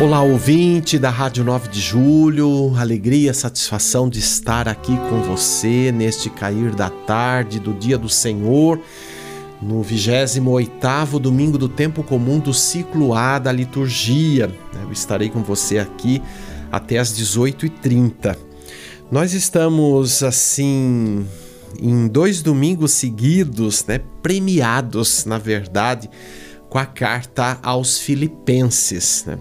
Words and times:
Olá, 0.00 0.22
ouvinte 0.22 0.98
da 0.98 1.10
Rádio 1.10 1.44
9 1.44 1.68
de 1.68 1.78
Julho, 1.78 2.74
alegria, 2.74 3.34
satisfação 3.34 4.08
de 4.08 4.18
estar 4.18 4.66
aqui 4.66 4.96
com 4.96 5.20
você 5.20 5.92
neste 5.92 6.30
cair 6.30 6.74
da 6.74 6.88
tarde 6.88 7.60
do 7.60 7.74
dia 7.74 7.98
do 7.98 8.08
Senhor, 8.08 8.80
no 9.60 9.82
28º 9.82 11.18
domingo 11.18 11.58
do 11.58 11.68
tempo 11.68 12.02
comum 12.02 12.38
do 12.38 12.54
ciclo 12.54 13.12
A 13.12 13.38
da 13.38 13.52
liturgia. 13.52 14.50
Eu 14.82 14.90
estarei 14.90 15.28
com 15.28 15.42
você 15.42 15.78
aqui 15.78 16.22
até 16.72 16.96
às 16.96 17.12
18h30. 17.12 18.38
Nós 19.12 19.34
estamos 19.34 20.22
assim 20.22 21.26
em 21.78 22.08
dois 22.08 22.40
domingos 22.40 22.92
seguidos, 22.92 23.84
né, 23.84 24.00
premiados, 24.22 25.26
na 25.26 25.36
verdade, 25.36 26.08
com 26.70 26.78
a 26.78 26.86
carta 26.86 27.58
aos 27.62 27.98
Filipenses, 27.98 29.24
né? 29.26 29.38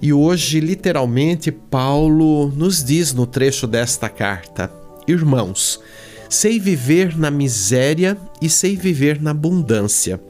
E 0.00 0.12
hoje, 0.12 0.60
literalmente, 0.60 1.50
Paulo 1.50 2.52
nos 2.54 2.84
diz 2.84 3.12
no 3.12 3.26
trecho 3.26 3.66
desta 3.66 4.08
carta: 4.08 4.72
Irmãos, 5.06 5.80
sei 6.28 6.60
viver 6.60 7.16
na 7.18 7.30
miséria 7.30 8.16
e 8.40 8.48
sei 8.48 8.76
viver 8.76 9.20
na 9.20 9.32
abundância. 9.32 10.20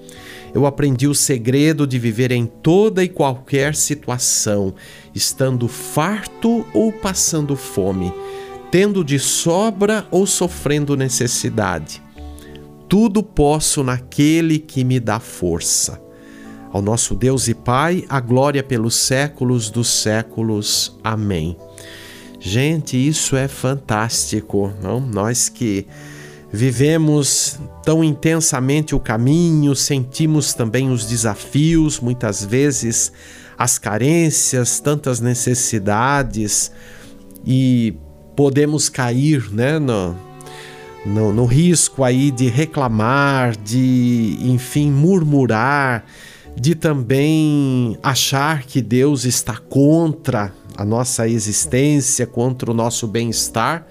Eu 0.55 0.65
aprendi 0.65 1.07
o 1.07 1.15
segredo 1.15 1.87
de 1.87 1.99
viver 1.99 2.33
em 2.33 2.47
toda 2.47 3.05
e 3.05 3.09
qualquer 3.09 3.75
situação, 3.75 4.75
estando 5.15 5.69
farto 5.69 6.65
ou 6.73 6.91
passando 6.91 7.55
fome, 7.55 8.13
tendo 8.71 9.05
de 9.05 9.19
sobra 9.19 10.07
ou 10.11 10.27
sofrendo 10.27 10.97
necessidade. 10.97 12.03
Tudo 12.89 13.23
posso 13.23 13.85
naquele 13.85 14.59
que 14.59 14.83
me 14.83 14.99
dá 14.99 15.21
força. 15.21 16.08
Ao 16.73 16.83
nosso 16.83 17.15
Deus 17.15 17.49
e 17.49 17.55
Pai, 17.55 18.05
a 18.09 18.21
glória 18.21 18.63
pelos 18.63 18.95
séculos 18.95 19.71
dos 19.71 19.89
séculos. 19.89 20.99
Amém. 21.03 21.57
Gente, 22.39 22.97
isso 22.97 23.37
é 23.37 23.49
fantástico, 23.49 24.73
não? 24.83 25.01
Nós 25.01 25.49
que 25.49 25.87
vivemos 26.53 27.59
tão 27.83 28.03
intensamente 28.05 28.95
o 28.95 29.01
caminho, 29.01 29.75
sentimos 29.75 30.55
também 30.55 30.91
os 30.91 31.07
desafios, 31.07 32.01
muitas 32.01 32.45
vezes 32.45 33.13
as 33.57 33.77
carências, 33.77 34.79
tantas 34.79 35.21
necessidades 35.21 36.71
e 37.45 37.95
podemos 38.37 38.89
cair, 38.89 39.51
né, 39.51 39.81
no, 39.81 40.15
no, 41.05 41.33
no 41.33 41.45
risco 41.45 42.05
aí 42.05 42.31
de 42.31 42.49
reclamar, 42.49 43.57
de, 43.57 44.39
enfim, 44.41 44.93
murmurar, 44.93 46.05
de 46.57 46.75
também 46.75 47.97
achar 48.03 48.63
que 48.63 48.81
Deus 48.81 49.25
está 49.25 49.57
contra 49.57 50.53
a 50.77 50.85
nossa 50.85 51.29
existência, 51.29 52.27
contra 52.27 52.71
o 52.71 52.75
nosso 52.75 53.07
bem-estar. 53.07 53.87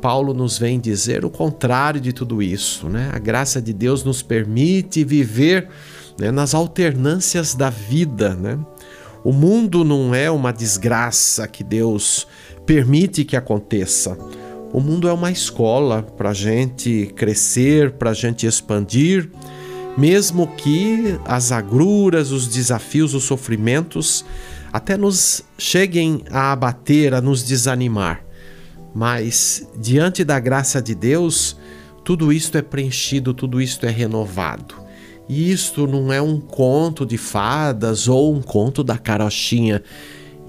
Paulo 0.00 0.34
nos 0.34 0.58
vem 0.58 0.78
dizer 0.78 1.24
o 1.24 1.30
contrário 1.30 2.00
de 2.00 2.12
tudo 2.12 2.42
isso, 2.42 2.88
né? 2.88 3.10
A 3.12 3.18
graça 3.18 3.60
de 3.60 3.72
Deus 3.72 4.04
nos 4.04 4.22
permite 4.22 5.02
viver 5.04 5.68
né, 6.18 6.30
nas 6.30 6.54
alternâncias 6.54 7.54
da 7.54 7.70
vida, 7.70 8.34
né? 8.34 8.58
O 9.24 9.32
mundo 9.32 9.84
não 9.84 10.14
é 10.14 10.30
uma 10.30 10.52
desgraça 10.52 11.48
que 11.48 11.64
Deus 11.64 12.26
permite 12.66 13.24
que 13.24 13.36
aconteça. 13.36 14.16
O 14.72 14.80
mundo 14.80 15.08
é 15.08 15.12
uma 15.12 15.30
escola 15.30 16.02
para 16.02 16.30
a 16.30 16.34
gente 16.34 17.10
crescer, 17.16 17.92
para 17.92 18.10
a 18.10 18.14
gente 18.14 18.46
expandir 18.46 19.30
mesmo 19.96 20.48
que 20.56 21.18
as 21.24 21.52
agruras, 21.52 22.30
os 22.30 22.46
desafios, 22.48 23.14
os 23.14 23.24
sofrimentos 23.24 24.24
até 24.72 24.96
nos 24.96 25.44
cheguem 25.56 26.22
a 26.30 26.52
abater, 26.52 27.14
a 27.14 27.20
nos 27.20 27.44
desanimar. 27.44 28.24
Mas 28.94 29.68
diante 29.76 30.24
da 30.24 30.38
graça 30.40 30.82
de 30.82 30.94
Deus, 30.94 31.56
tudo 32.04 32.32
isto 32.32 32.58
é 32.58 32.62
preenchido, 32.62 33.32
tudo 33.32 33.60
isto 33.60 33.86
é 33.86 33.90
renovado. 33.90 34.74
E 35.28 35.50
isto 35.50 35.86
não 35.86 36.12
é 36.12 36.20
um 36.20 36.40
conto 36.40 37.06
de 37.06 37.16
fadas 37.16 38.08
ou 38.08 38.34
um 38.34 38.42
conto 38.42 38.84
da 38.84 38.98
carochinha. 38.98 39.82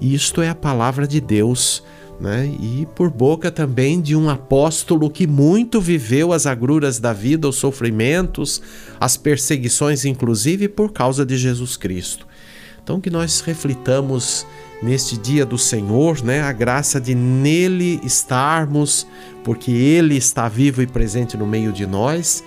Isto 0.00 0.42
é 0.42 0.50
a 0.50 0.54
palavra 0.54 1.06
de 1.06 1.20
Deus 1.20 1.82
né? 2.20 2.46
e 2.60 2.86
por 2.94 3.10
boca 3.10 3.50
também 3.50 4.00
de 4.00 4.16
um 4.16 4.28
apóstolo 4.28 5.10
que 5.10 5.26
muito 5.26 5.80
viveu 5.80 6.32
as 6.32 6.46
agruras 6.46 6.98
da 6.98 7.12
vida, 7.12 7.48
os 7.48 7.56
sofrimentos, 7.56 8.62
as 9.00 9.16
perseguições, 9.16 10.04
inclusive 10.04 10.68
por 10.68 10.92
causa 10.92 11.24
de 11.24 11.36
Jesus 11.36 11.76
Cristo. 11.76 12.26
Então, 12.82 13.00
que 13.00 13.10
nós 13.10 13.40
reflitamos 13.40 14.46
neste 14.82 15.16
dia 15.16 15.44
do 15.44 15.58
Senhor, 15.58 16.22
né, 16.22 16.42
a 16.42 16.52
graça 16.52 17.00
de 17.00 17.14
nele 17.14 18.00
estarmos, 18.04 19.06
porque 19.42 19.70
ele 19.70 20.16
está 20.16 20.48
vivo 20.48 20.82
e 20.82 20.86
presente 20.86 21.36
no 21.36 21.46
meio 21.46 21.72
de 21.72 21.86
nós, 21.86 22.44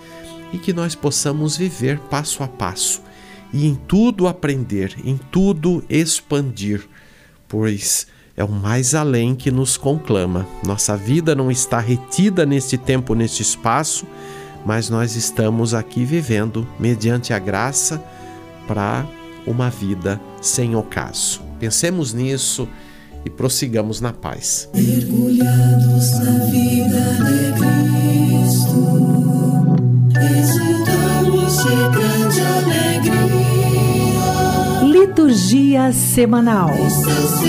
e 0.53 0.57
que 0.57 0.71
nós 0.71 0.95
possamos 0.95 1.57
viver 1.57 1.99
passo 1.99 2.41
a 2.41 2.47
passo 2.47 3.01
e 3.53 3.65
em 3.65 3.75
tudo 3.75 4.27
aprender, 4.27 4.95
em 5.03 5.17
tudo 5.17 5.83
expandir, 5.89 6.87
pois 7.47 8.07
é 8.39 8.43
o 8.43 8.49
mais 8.49 8.95
além 8.95 9.35
que 9.35 9.51
nos 9.51 9.75
conclama. 9.75 10.47
Nossa 10.65 10.95
vida 10.95 11.35
não 11.35 11.51
está 11.51 11.77
retida 11.77 12.45
neste 12.45 12.77
tempo, 12.77 13.13
neste 13.13 13.41
espaço, 13.41 14.07
mas 14.65 14.89
nós 14.89 15.17
estamos 15.17 15.73
aqui 15.73 16.05
vivendo, 16.05 16.65
mediante 16.79 17.33
a 17.33 17.39
graça, 17.39 18.01
para 18.65 19.05
uma 19.45 19.69
vida 19.69 20.21
sem 20.41 20.73
ocaso. 20.73 21.41
Pensemos 21.59 22.13
nisso 22.13 22.65
e 23.25 23.29
prossigamos 23.29 23.99
na 23.99 24.13
paz. 24.13 24.69
Mergulhados 24.73 26.11
na 26.19 26.31
vida 26.45 27.01
de 27.25 27.51
Cristo, 27.59 28.99
Liturgia 35.09 35.91
semanal. 35.91 36.69
Seus 36.87 37.41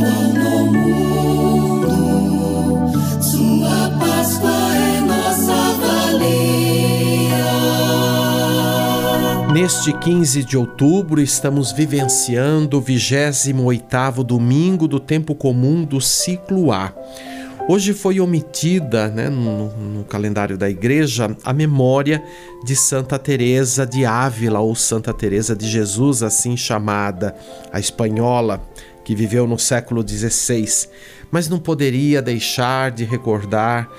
no 0.00 0.34
mundo. 0.72 0.90
Sua 3.22 3.90
Páscoa 3.90 4.74
é 4.74 5.00
nossa 5.02 5.54
valia. 5.78 6.66
Neste 9.52 9.92
15 9.92 10.42
de 10.42 10.58
outubro, 10.58 11.20
estamos 11.20 11.70
vivenciando 11.70 12.78
o 12.78 12.82
28º 12.82 14.24
domingo 14.24 14.88
do 14.88 14.98
tempo 14.98 15.32
comum 15.32 15.84
do 15.84 16.00
ciclo 16.00 16.72
A. 16.72 16.92
Hoje 17.68 17.92
foi 17.92 18.20
omitida 18.20 19.08
né, 19.08 19.28
no, 19.28 19.76
no, 19.76 20.04
calendário 20.04 20.56
da 20.56 20.70
igreja 20.70 21.36
a 21.42 21.52
memória 21.52 22.22
de 22.64 22.76
Santa 22.76 23.18
Teresa 23.18 23.84
de 23.84 24.04
Ávila 24.04 24.60
ou 24.60 24.72
Santa 24.76 25.12
Teresa 25.12 25.56
de 25.56 25.68
Jesus, 25.68 26.22
assim 26.22 26.56
chamada, 26.56 27.34
a 27.72 27.80
espanhola 27.80 28.62
que 29.04 29.16
viveu 29.16 29.48
no 29.48 29.58
século 29.58 30.08
XVI, 30.08 30.88
mas 31.28 31.48
não 31.48 31.58
poderia 31.58 32.22
deixar 32.22 32.92
de 32.92 33.04
recordar 33.04 33.90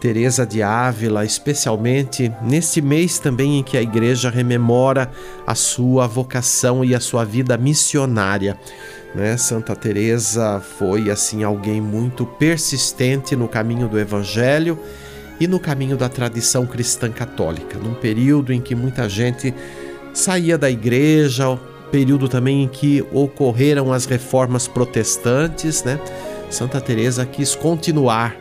Teresa 0.00 0.46
de 0.46 0.62
Ávila, 0.62 1.24
especialmente 1.24 2.32
neste 2.42 2.80
mês 2.80 3.18
também 3.18 3.58
em 3.58 3.62
que 3.62 3.76
a 3.76 3.82
igreja 3.82 4.30
rememora 4.30 5.10
a 5.44 5.54
sua 5.56 6.06
vocação 6.06 6.84
e 6.84 6.94
a 6.94 7.00
sua 7.00 7.24
vida 7.24 7.56
missionária. 7.56 8.56
Né? 9.16 9.34
Santa 9.38 9.74
Teresa 9.74 10.60
foi 10.60 11.10
assim 11.10 11.42
alguém 11.42 11.80
muito 11.80 12.26
persistente 12.26 13.34
no 13.34 13.48
caminho 13.48 13.88
do 13.88 13.98
evangelho 13.98 14.78
e 15.40 15.46
no 15.46 15.58
caminho 15.58 15.96
da 15.96 16.06
tradição 16.06 16.66
cristã 16.66 17.10
católica, 17.10 17.78
num 17.78 17.94
período 17.94 18.52
em 18.52 18.60
que 18.60 18.74
muita 18.74 19.08
gente 19.08 19.54
saía 20.12 20.58
da 20.58 20.70
igreja, 20.70 21.58
período 21.90 22.28
também 22.28 22.64
em 22.64 22.68
que 22.68 23.02
ocorreram 23.10 23.90
as 23.90 24.04
reformas 24.04 24.68
protestantes, 24.68 25.82
né? 25.82 25.98
Santa 26.50 26.78
Teresa 26.78 27.24
quis 27.24 27.54
continuar 27.54 28.36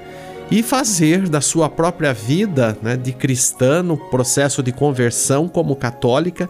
e 0.52 0.62
fazer 0.62 1.30
da 1.30 1.40
sua 1.40 1.70
própria 1.70 2.14
vida 2.14 2.78
né, 2.82 2.98
de 2.98 3.14
cristã, 3.14 3.82
no 3.82 3.98
processo 3.98 4.62
de 4.62 4.74
conversão 4.74 5.48
como 5.48 5.76
católica, 5.76 6.50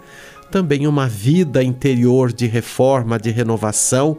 também 0.55 0.87
uma 0.87 1.05
vida 1.05 1.61
interior 1.61 2.31
de 2.31 2.47
reforma, 2.47 3.19
de 3.19 3.29
renovação 3.29 4.17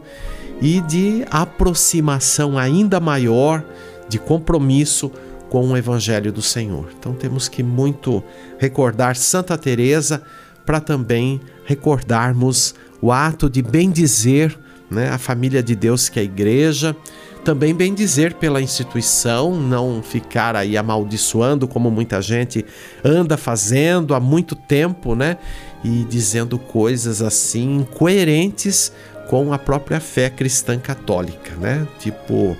e 0.61 0.79
de 0.81 1.25
aproximação 1.31 2.59
ainda 2.59 2.99
maior, 2.99 3.65
de 4.07 4.19
compromisso 4.19 5.11
com 5.49 5.67
o 5.71 5.75
evangelho 5.75 6.31
do 6.31 6.43
Senhor. 6.43 6.89
Então 6.99 7.15
temos 7.15 7.47
que 7.47 7.63
muito 7.63 8.23
recordar 8.59 9.15
Santa 9.15 9.57
Teresa 9.57 10.21
para 10.63 10.79
também 10.79 11.41
recordarmos 11.65 12.75
o 13.01 13.11
ato 13.11 13.49
de 13.49 13.63
bendizer 13.63 14.55
né, 14.91 15.09
a 15.09 15.17
família 15.17 15.63
de 15.63 15.75
Deus 15.75 16.07
que 16.07 16.19
é 16.19 16.21
a 16.21 16.25
igreja, 16.25 16.95
também 17.43 17.73
bem 17.73 17.93
dizer 17.93 18.33
pela 18.33 18.61
instituição, 18.61 19.55
não 19.55 20.01
ficar 20.01 20.55
aí 20.55 20.77
amaldiçoando 20.77 21.67
como 21.67 21.89
muita 21.89 22.21
gente 22.21 22.65
anda 23.03 23.37
fazendo 23.37 24.13
há 24.13 24.19
muito 24.19 24.55
tempo, 24.55 25.15
né? 25.15 25.37
E 25.83 26.05
dizendo 26.09 26.57
coisas 26.57 27.21
assim 27.21 27.77
incoerentes 27.77 28.91
com 29.29 29.53
a 29.53 29.57
própria 29.57 29.99
fé 29.99 30.29
cristã 30.29 30.77
católica, 30.79 31.55
né? 31.55 31.87
Tipo, 31.99 32.57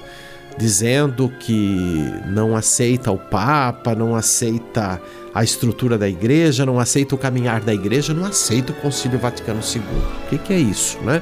dizendo 0.58 1.30
que 1.40 2.12
não 2.28 2.56
aceita 2.56 3.12
o 3.12 3.18
Papa, 3.18 3.94
não 3.96 4.16
aceita 4.16 5.02
a 5.34 5.44
estrutura 5.44 5.98
da 5.98 6.10
igreja, 6.10 6.66
não 6.66 6.80
aceita 6.80 7.14
o 7.14 7.18
caminhar 7.18 7.62
da 7.62 7.74
igreja, 7.74 8.14
não 8.14 8.26
aceita 8.26 8.72
o 8.72 8.76
Concílio 8.76 9.20
Vaticano 9.20 9.62
II. 9.62 9.82
O 9.82 10.30
que, 10.30 10.38
que 10.38 10.54
é 10.54 10.60
isso, 10.60 10.98
né? 11.00 11.22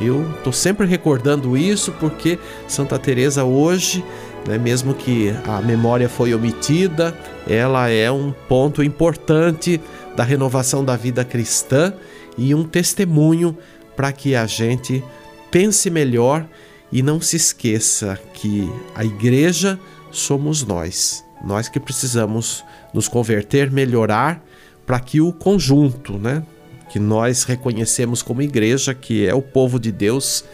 Eu 0.00 0.30
estou 0.30 0.52
sempre 0.52 0.86
recordando 0.86 1.56
isso 1.56 1.92
porque 1.92 2.38
Santa 2.66 2.98
Teresa 2.98 3.44
hoje, 3.44 4.02
né, 4.48 4.56
mesmo 4.56 4.94
que 4.94 5.30
a 5.46 5.60
memória 5.60 6.08
foi 6.08 6.32
omitida, 6.32 7.16
ela 7.46 7.88
é 7.90 8.10
um 8.10 8.32
ponto 8.48 8.82
importante 8.82 9.80
da 10.16 10.24
renovação 10.24 10.82
da 10.82 10.96
vida 10.96 11.24
cristã 11.24 11.92
e 12.38 12.54
um 12.54 12.64
testemunho 12.64 13.56
para 13.94 14.10
que 14.10 14.34
a 14.34 14.46
gente 14.46 15.04
pense 15.50 15.90
melhor 15.90 16.46
e 16.90 17.02
não 17.02 17.20
se 17.20 17.36
esqueça 17.36 18.18
que 18.32 18.70
a 18.94 19.04
igreja 19.04 19.78
somos 20.10 20.64
nós. 20.64 21.24
Nós 21.44 21.68
que 21.68 21.78
precisamos 21.78 22.64
nos 22.92 23.06
converter, 23.06 23.70
melhorar 23.70 24.42
para 24.86 24.98
que 24.98 25.20
o 25.20 25.32
conjunto, 25.32 26.18
né, 26.18 26.42
que 26.90 26.98
nós 26.98 27.44
reconhecemos 27.44 28.20
como 28.20 28.42
igreja, 28.42 28.92
que 28.92 29.26
é 29.26 29.34
o 29.34 29.40
povo 29.40 29.78
de 29.78 29.92
Deus, 29.92 30.44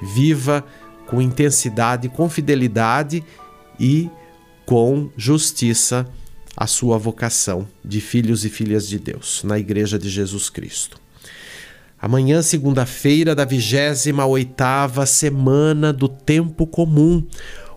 viva 0.00 0.64
com 1.06 1.22
intensidade, 1.22 2.08
com 2.08 2.28
fidelidade 2.28 3.24
e 3.80 4.10
com 4.66 5.10
justiça 5.16 6.06
a 6.56 6.66
sua 6.66 6.98
vocação 6.98 7.66
de 7.84 8.00
filhos 8.00 8.44
e 8.44 8.50
filhas 8.50 8.88
de 8.88 8.98
Deus 8.98 9.42
na 9.44 9.58
Igreja 9.58 9.98
de 9.98 10.08
Jesus 10.08 10.50
Cristo. 10.50 10.98
Amanhã, 12.00 12.42
segunda-feira 12.42 13.34
da 13.34 13.46
28ª 13.46 15.06
semana 15.06 15.92
do 15.92 16.08
tempo 16.08 16.66
comum, 16.66 17.26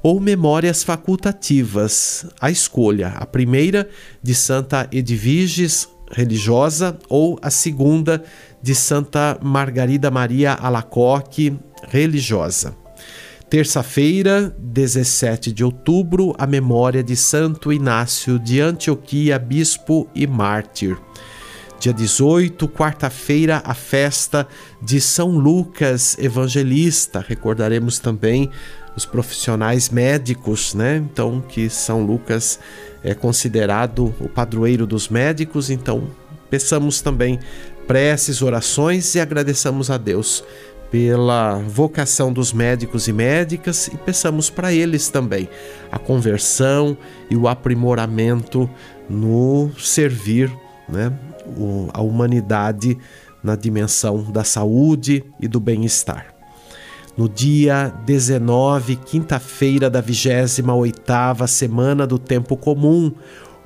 ou 0.01 0.19
memórias 0.19 0.83
facultativas, 0.83 2.25
a 2.39 2.49
escolha. 2.49 3.09
A 3.09 3.25
primeira 3.25 3.89
de 4.23 4.33
Santa 4.33 4.87
Edviges 4.91 5.89
religiosa 6.11 6.97
ou 7.07 7.37
a 7.41 7.49
segunda 7.49 8.23
de 8.61 8.75
Santa 8.75 9.37
Margarida 9.41 10.11
Maria 10.11 10.53
Alacoque, 10.53 11.57
religiosa. 11.87 12.75
Terça-feira, 13.49 14.55
17 14.59 15.51
de 15.51 15.63
outubro, 15.63 16.35
a 16.37 16.45
memória 16.45 17.03
de 17.03 17.15
Santo 17.15 17.73
Inácio 17.73 18.37
de 18.37 18.61
Antioquia, 18.61 19.39
bispo 19.39 20.07
e 20.13 20.27
mártir. 20.27 20.95
Dia 21.79 21.93
18, 21.93 22.67
quarta-feira, 22.67 23.63
a 23.65 23.73
festa 23.73 24.45
de 24.81 24.99
São 24.99 25.29
Lucas 25.29 26.17
Evangelista. 26.19 27.25
Recordaremos 27.25 27.97
também 27.97 28.51
os 28.95 29.05
profissionais 29.05 29.89
médicos, 29.89 30.73
né? 30.73 30.97
Então, 30.97 31.41
que 31.41 31.69
São 31.69 32.03
Lucas 32.03 32.59
é 33.03 33.13
considerado 33.13 34.13
o 34.19 34.27
padroeiro 34.27 34.85
dos 34.85 35.09
médicos, 35.09 35.69
então 35.69 36.09
peçamos 36.49 37.01
também 37.01 37.39
preces, 37.87 38.41
orações 38.41 39.15
e 39.15 39.19
agradeçamos 39.19 39.89
a 39.89 39.97
Deus 39.97 40.43
pela 40.91 41.59
vocação 41.59 42.33
dos 42.33 42.51
médicos 42.51 43.07
e 43.07 43.13
médicas 43.13 43.87
e 43.87 43.97
peçamos 43.97 44.49
para 44.49 44.73
eles 44.73 45.09
também 45.09 45.47
a 45.91 45.99
conversão 45.99 46.97
e 47.29 47.35
o 47.35 47.47
aprimoramento 47.47 48.69
no 49.07 49.71
servir 49.77 50.51
né, 50.87 51.13
a 51.93 52.01
humanidade 52.01 52.97
na 53.43 53.55
dimensão 53.55 54.23
da 54.31 54.43
saúde 54.43 55.23
e 55.39 55.47
do 55.47 55.59
bem-estar 55.59 56.38
no 57.19 57.27
dia 57.27 57.93
19, 58.05 58.95
quinta-feira 58.95 59.89
da 59.89 60.01
28ª 60.01 61.45
semana 61.47 62.07
do 62.07 62.17
tempo 62.17 62.55
comum, 62.55 63.11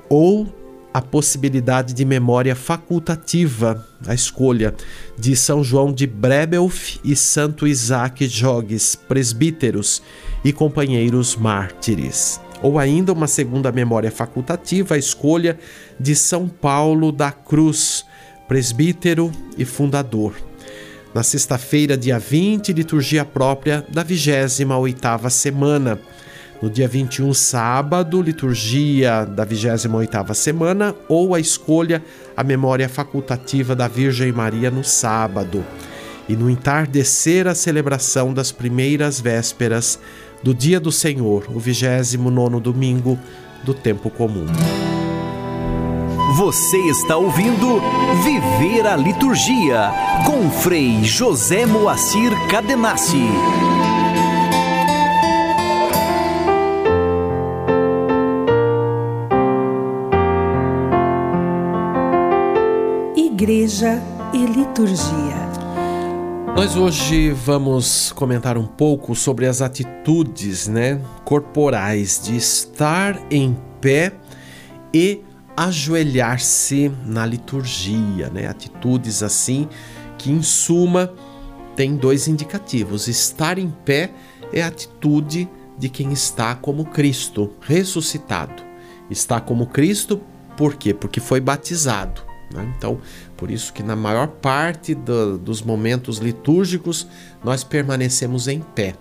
ou 0.10 0.52
a 0.92 1.00
possibilidade 1.00 1.94
de 1.94 2.04
memória 2.04 2.56
facultativa, 2.56 3.88
a 4.08 4.16
escolha 4.16 4.74
de 5.16 5.36
São 5.36 5.64
João 5.64 5.94
de 5.94 6.08
Brebelf 6.08 6.98
e 7.04 7.16
Santo 7.16 7.68
Isaac 7.68 8.28
Jogues, 8.28 8.96
presbíteros 8.96 10.02
e 10.44 10.52
companheiros 10.52 11.36
mártires. 11.36 12.42
Ou 12.60 12.80
ainda 12.80 13.14
uma 13.14 13.28
segunda 13.28 13.72
memória 13.72 14.10
facultativa, 14.10 14.96
a 14.96 14.98
escolha 14.98 15.60
de 16.00 16.16
São 16.16 16.48
Paulo 16.48 17.12
da 17.12 17.32
Cruz, 17.32 18.04
presbítero 18.48 19.32
e 19.56 19.64
fundador. 19.64 20.34
Na 21.14 21.22
sexta-feira, 21.22 21.96
dia 21.96 22.18
20, 22.18 22.74
liturgia 22.74 23.24
própria 23.24 23.86
da 23.88 24.04
28ª 24.04 25.30
semana. 25.30 26.00
No 26.60 26.70
dia 26.70 26.88
21, 26.88 27.34
sábado, 27.36 28.20
liturgia 28.20 29.24
da 29.24 29.46
28ª 29.46 30.34
semana 30.34 30.96
ou 31.08 31.36
a 31.36 31.40
escolha, 31.40 32.04
a 32.36 32.44
memória 32.44 32.90
facultativa 32.90 33.76
da 33.76 33.88
Virgem 33.88 34.32
Maria 34.32 34.72
no 34.72 34.84
sábado. 34.84 35.64
E 36.28 36.36
no 36.36 36.50
entardecer, 36.50 37.48
a 37.48 37.54
celebração 37.54 38.34
das 38.34 38.52
primeiras 38.52 39.20
vésperas 39.20 40.00
do 40.42 40.54
dia 40.54 40.80
do 40.80 40.92
Senhor, 40.92 41.46
o 41.50 41.60
29º 41.60 42.60
domingo 42.60 43.20
do 43.64 43.74
tempo 43.74 44.10
comum. 44.10 44.46
Você 46.38 46.80
está 46.80 47.16
ouvindo 47.16 47.80
Viver 48.24 48.88
a 48.88 48.96
Liturgia 48.96 49.92
com 50.26 50.50
Frei 50.50 51.04
José 51.04 51.64
Moacir 51.64 52.32
Cadenassi. 52.50 53.22
Igreja 63.16 64.02
e 64.34 64.46
Liturgia. 64.48 65.04
Nós 66.56 66.76
hoje 66.76 67.30
vamos 67.30 68.12
comentar 68.12 68.58
um 68.58 68.66
pouco 68.66 69.14
sobre 69.14 69.46
as 69.46 69.62
atitudes, 69.62 70.68
né, 70.68 71.00
corporais 71.24 72.20
de 72.24 72.36
estar 72.36 73.20
em 73.30 73.56
pé 73.80 74.14
e 74.92 75.22
ajoelhar-se 75.56 76.92
na 77.06 77.26
liturgia, 77.26 78.30
né? 78.30 78.48
Atitudes 78.48 79.22
assim 79.22 79.68
que, 80.18 80.32
em 80.32 80.42
suma, 80.42 81.14
tem 81.76 81.96
dois 81.96 82.28
indicativos. 82.28 83.08
Estar 83.08 83.58
em 83.58 83.70
pé 83.70 84.12
é 84.52 84.62
a 84.62 84.68
atitude 84.68 85.50
de 85.78 85.90
quem 85.90 86.12
está 86.12 86.56
como 86.56 86.86
Cristo, 86.86 87.52
ressuscitado. 87.62 88.64
Está 89.10 89.40
como 89.42 89.68
Cristo, 89.68 90.22
por 90.56 90.76
quê? 90.76 90.94
Porque 90.94 91.20
foi 91.20 91.40
batizado. 91.40 92.22
Né? 92.54 92.74
Então, 92.78 93.00
por 93.36 93.50
isso 93.50 93.74
que 93.74 93.84
na 93.84 93.96
maior 93.96 94.28
parte 94.28 94.94
do, 94.94 95.38
dos 95.38 95.62
momentos 95.62 96.18
litúrgicos 96.20 97.08
nós 97.44 97.64
permanecemos 97.64 98.48
em 98.48 98.60
pé. 98.60 98.96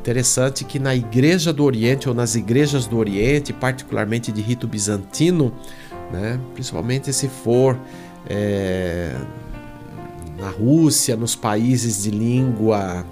Interessante 0.00 0.64
que 0.64 0.78
na 0.78 0.94
Igreja 0.94 1.52
do 1.52 1.64
Oriente 1.64 2.08
ou 2.08 2.14
nas 2.14 2.34
igrejas 2.34 2.86
do 2.86 2.96
Oriente, 2.96 3.52
particularmente 3.52 4.32
de 4.32 4.42
rito 4.42 4.66
bizantino, 4.66 5.54
né? 6.12 6.38
principalmente 6.54 7.12
se 7.12 7.28
for 7.28 7.78
é, 8.28 9.16
na 10.38 10.50
Rússia, 10.50 11.16
nos 11.16 11.34
países 11.34 12.02
de 12.02 12.10
língua 12.10 13.04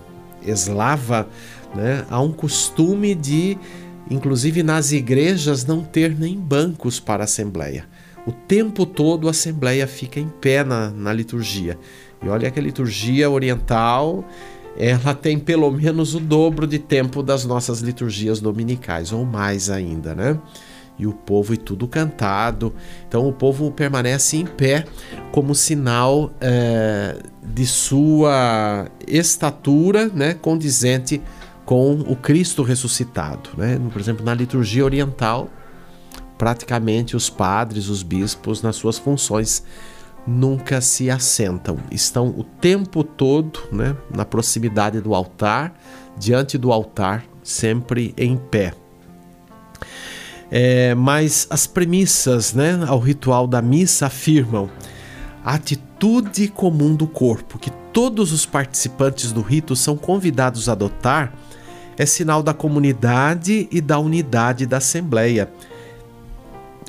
eslava, 0.47 1.29
né? 1.75 2.05
há 2.11 2.21
um 2.21 2.33
costume 2.33 3.15
de, 3.15 3.59
inclusive 4.11 4.63
nas 4.63 4.93
igrejas, 4.93 5.65
não 5.65 5.83
ter 5.83 6.17
nem 6.19 6.39
bancos 6.39 7.01
para 7.01 7.25
assembleia. 7.25 7.87
O 8.27 8.33
tempo 8.33 8.85
todo 8.85 9.29
a 9.29 9.31
assembleia 9.31 9.87
fica 9.87 10.21
em 10.21 10.29
pé 10.29 10.63
na, 10.63 10.91
na 10.91 11.13
liturgia. 11.13 11.79
E 12.23 12.29
olha 12.29 12.51
que 12.51 12.59
a 12.59 12.63
liturgia 12.63 13.31
oriental 13.31 14.25
ela 14.77 15.15
tem 15.15 15.39
pelo 15.39 15.71
menos 15.71 16.15
o 16.15 16.21
dobro 16.21 16.67
de 16.67 16.79
tempo 16.79 17.23
das 17.23 17.45
nossas 17.45 17.81
liturgias 17.81 18.41
dominicais, 18.41 19.13
ou 19.13 19.25
mais 19.25 19.69
ainda, 19.69 20.15
né? 20.15 20.39
E 21.01 21.07
o 21.07 21.13
povo 21.13 21.55
e 21.55 21.57
tudo 21.57 21.89
cantado. 21.89 22.75
Então 23.09 23.27
o 23.27 23.33
povo 23.33 23.71
permanece 23.71 24.37
em 24.37 24.45
pé 24.45 24.85
como 25.33 25.55
sinal 25.55 26.31
é, 26.41 27.17
de 27.43 27.67
sua 27.67 28.89
estatura, 29.07 30.09
né, 30.09 30.35
condizente 30.35 31.23
com 31.65 31.93
o 32.01 32.17
Cristo 32.17 32.63
ressuscitado, 32.63 33.51
né? 33.57 33.81
Por 33.93 34.01
exemplo, 34.01 34.25
na 34.25 34.35
liturgia 34.35 34.85
oriental, 34.85 35.49
praticamente 36.37 37.17
os 37.17 37.31
padres, 37.31 37.89
os 37.89 38.03
bispos, 38.03 38.61
nas 38.61 38.77
suas 38.77 38.99
funções 38.99 39.63
nunca 40.27 40.81
se 40.81 41.11
assentam, 41.11 41.79
estão 41.91 42.29
o 42.29 42.45
tempo 42.45 43.03
todo 43.03 43.61
né, 43.73 43.97
na 44.15 44.25
proximidade 44.25 45.01
do 45.01 45.15
altar, 45.15 45.75
diante 46.19 46.59
do 46.59 46.73
altar, 46.73 47.25
sempre 47.43 48.15
em 48.17 48.37
pé. 48.37 48.75
É, 50.51 50.95
mas 50.95 51.47
as 51.49 51.67
premissas 51.67 52.53
né, 52.53 52.85
ao 52.87 52.99
ritual 52.99 53.47
da 53.47 53.63
missa 53.63 54.07
afirmam 54.07 54.69
a 55.45 55.55
atitude 55.55 56.49
comum 56.49 56.95
do 56.95 57.07
corpo, 57.07 57.59
que 57.59 57.71
todos 57.93 58.33
os 58.33 58.45
participantes 58.45 59.33
do 59.33 59.41
rito 59.41 59.77
são 59.77 59.97
convidados 59.97 60.69
a 60.69 60.73
adotar, 60.73 61.33
é 61.97 62.05
sinal 62.05 62.43
da 62.43 62.53
comunidade 62.53 63.69
e 63.71 63.81
da 63.81 63.99
unidade 63.99 64.67
da 64.67 64.79
Assembleia. 64.79 65.51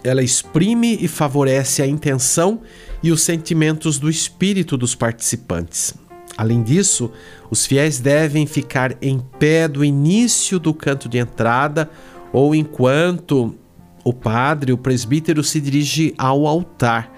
Ela 0.03 0.23
exprime 0.23 0.97
e 0.99 1.07
favorece 1.07 1.81
a 1.81 1.87
intenção 1.87 2.61
e 3.03 3.11
os 3.11 3.21
sentimentos 3.21 3.99
do 3.99 4.09
espírito 4.09 4.75
dos 4.75 4.95
participantes. 4.95 5.93
Além 6.37 6.63
disso, 6.63 7.11
os 7.49 7.65
fiéis 7.65 7.99
devem 7.99 8.47
ficar 8.47 8.95
em 9.01 9.19
pé 9.37 9.67
do 9.67 9.85
início 9.85 10.57
do 10.57 10.73
canto 10.73 11.07
de 11.07 11.19
entrada 11.19 11.89
ou 12.33 12.55
enquanto 12.55 13.55
o 14.03 14.13
padre, 14.13 14.73
o 14.73 14.77
presbítero, 14.77 15.43
se 15.43 15.61
dirige 15.61 16.13
ao 16.17 16.47
altar, 16.47 17.11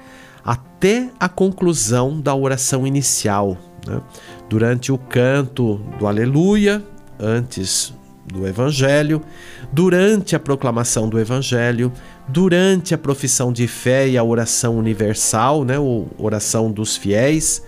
até 0.43 1.09
a 1.19 1.29
conclusão 1.29 2.19
da 2.19 2.35
oração 2.35 2.85
inicial. 2.85 3.57
Né? 3.87 4.01
Durante 4.49 4.91
o 4.91 4.97
canto 4.97 5.75
do 5.97 6.07
Aleluia, 6.07 6.83
antes 7.19 7.93
do 8.25 8.47
Evangelho, 8.47 9.21
durante 9.71 10.35
a 10.35 10.39
proclamação 10.39 11.09
do 11.09 11.19
Evangelho, 11.19 11.91
durante 12.27 12.93
a 12.93 12.97
profissão 12.97 13.51
de 13.51 13.67
fé 13.67 14.07
e 14.07 14.17
a 14.17 14.23
oração 14.23 14.77
universal, 14.77 15.63
né, 15.63 15.77
ou 15.77 16.09
oração 16.17 16.71
dos 16.71 16.95
fiéis, 16.95 17.63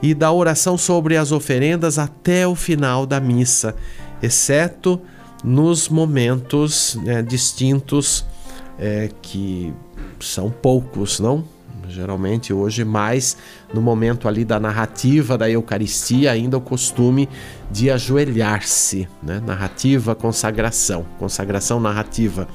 e 0.00 0.14
da 0.14 0.32
oração 0.32 0.78
sobre 0.78 1.16
as 1.16 1.32
oferendas 1.32 1.98
até 1.98 2.46
o 2.46 2.54
final 2.54 3.04
da 3.04 3.20
missa, 3.20 3.74
exceto 4.22 5.00
nos 5.44 5.88
momentos 5.88 6.98
né, 7.02 7.22
distintos 7.22 8.24
é, 8.78 9.10
que 9.22 9.72
são 10.20 10.50
poucos, 10.50 11.20
não? 11.20 11.44
Geralmente 11.88 12.52
hoje 12.52 12.84
mais 12.84 13.36
no 13.72 13.80
momento 13.80 14.28
ali 14.28 14.44
da 14.44 14.60
narrativa 14.60 15.38
da 15.38 15.48
Eucaristia, 15.48 16.32
ainda 16.32 16.58
o 16.58 16.60
costume 16.60 17.28
de 17.70 17.90
ajoelhar-se, 17.90 19.08
né? 19.22 19.40
Narrativa, 19.44 20.14
consagração, 20.14 21.06
consagração 21.18 21.80
narrativa 21.80 22.46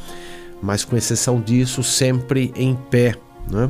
mas 0.64 0.86
com 0.86 0.96
exceção 0.96 1.42
disso, 1.42 1.84
sempre 1.84 2.54
em 2.56 2.74
pé. 2.74 3.16
Né? 3.52 3.70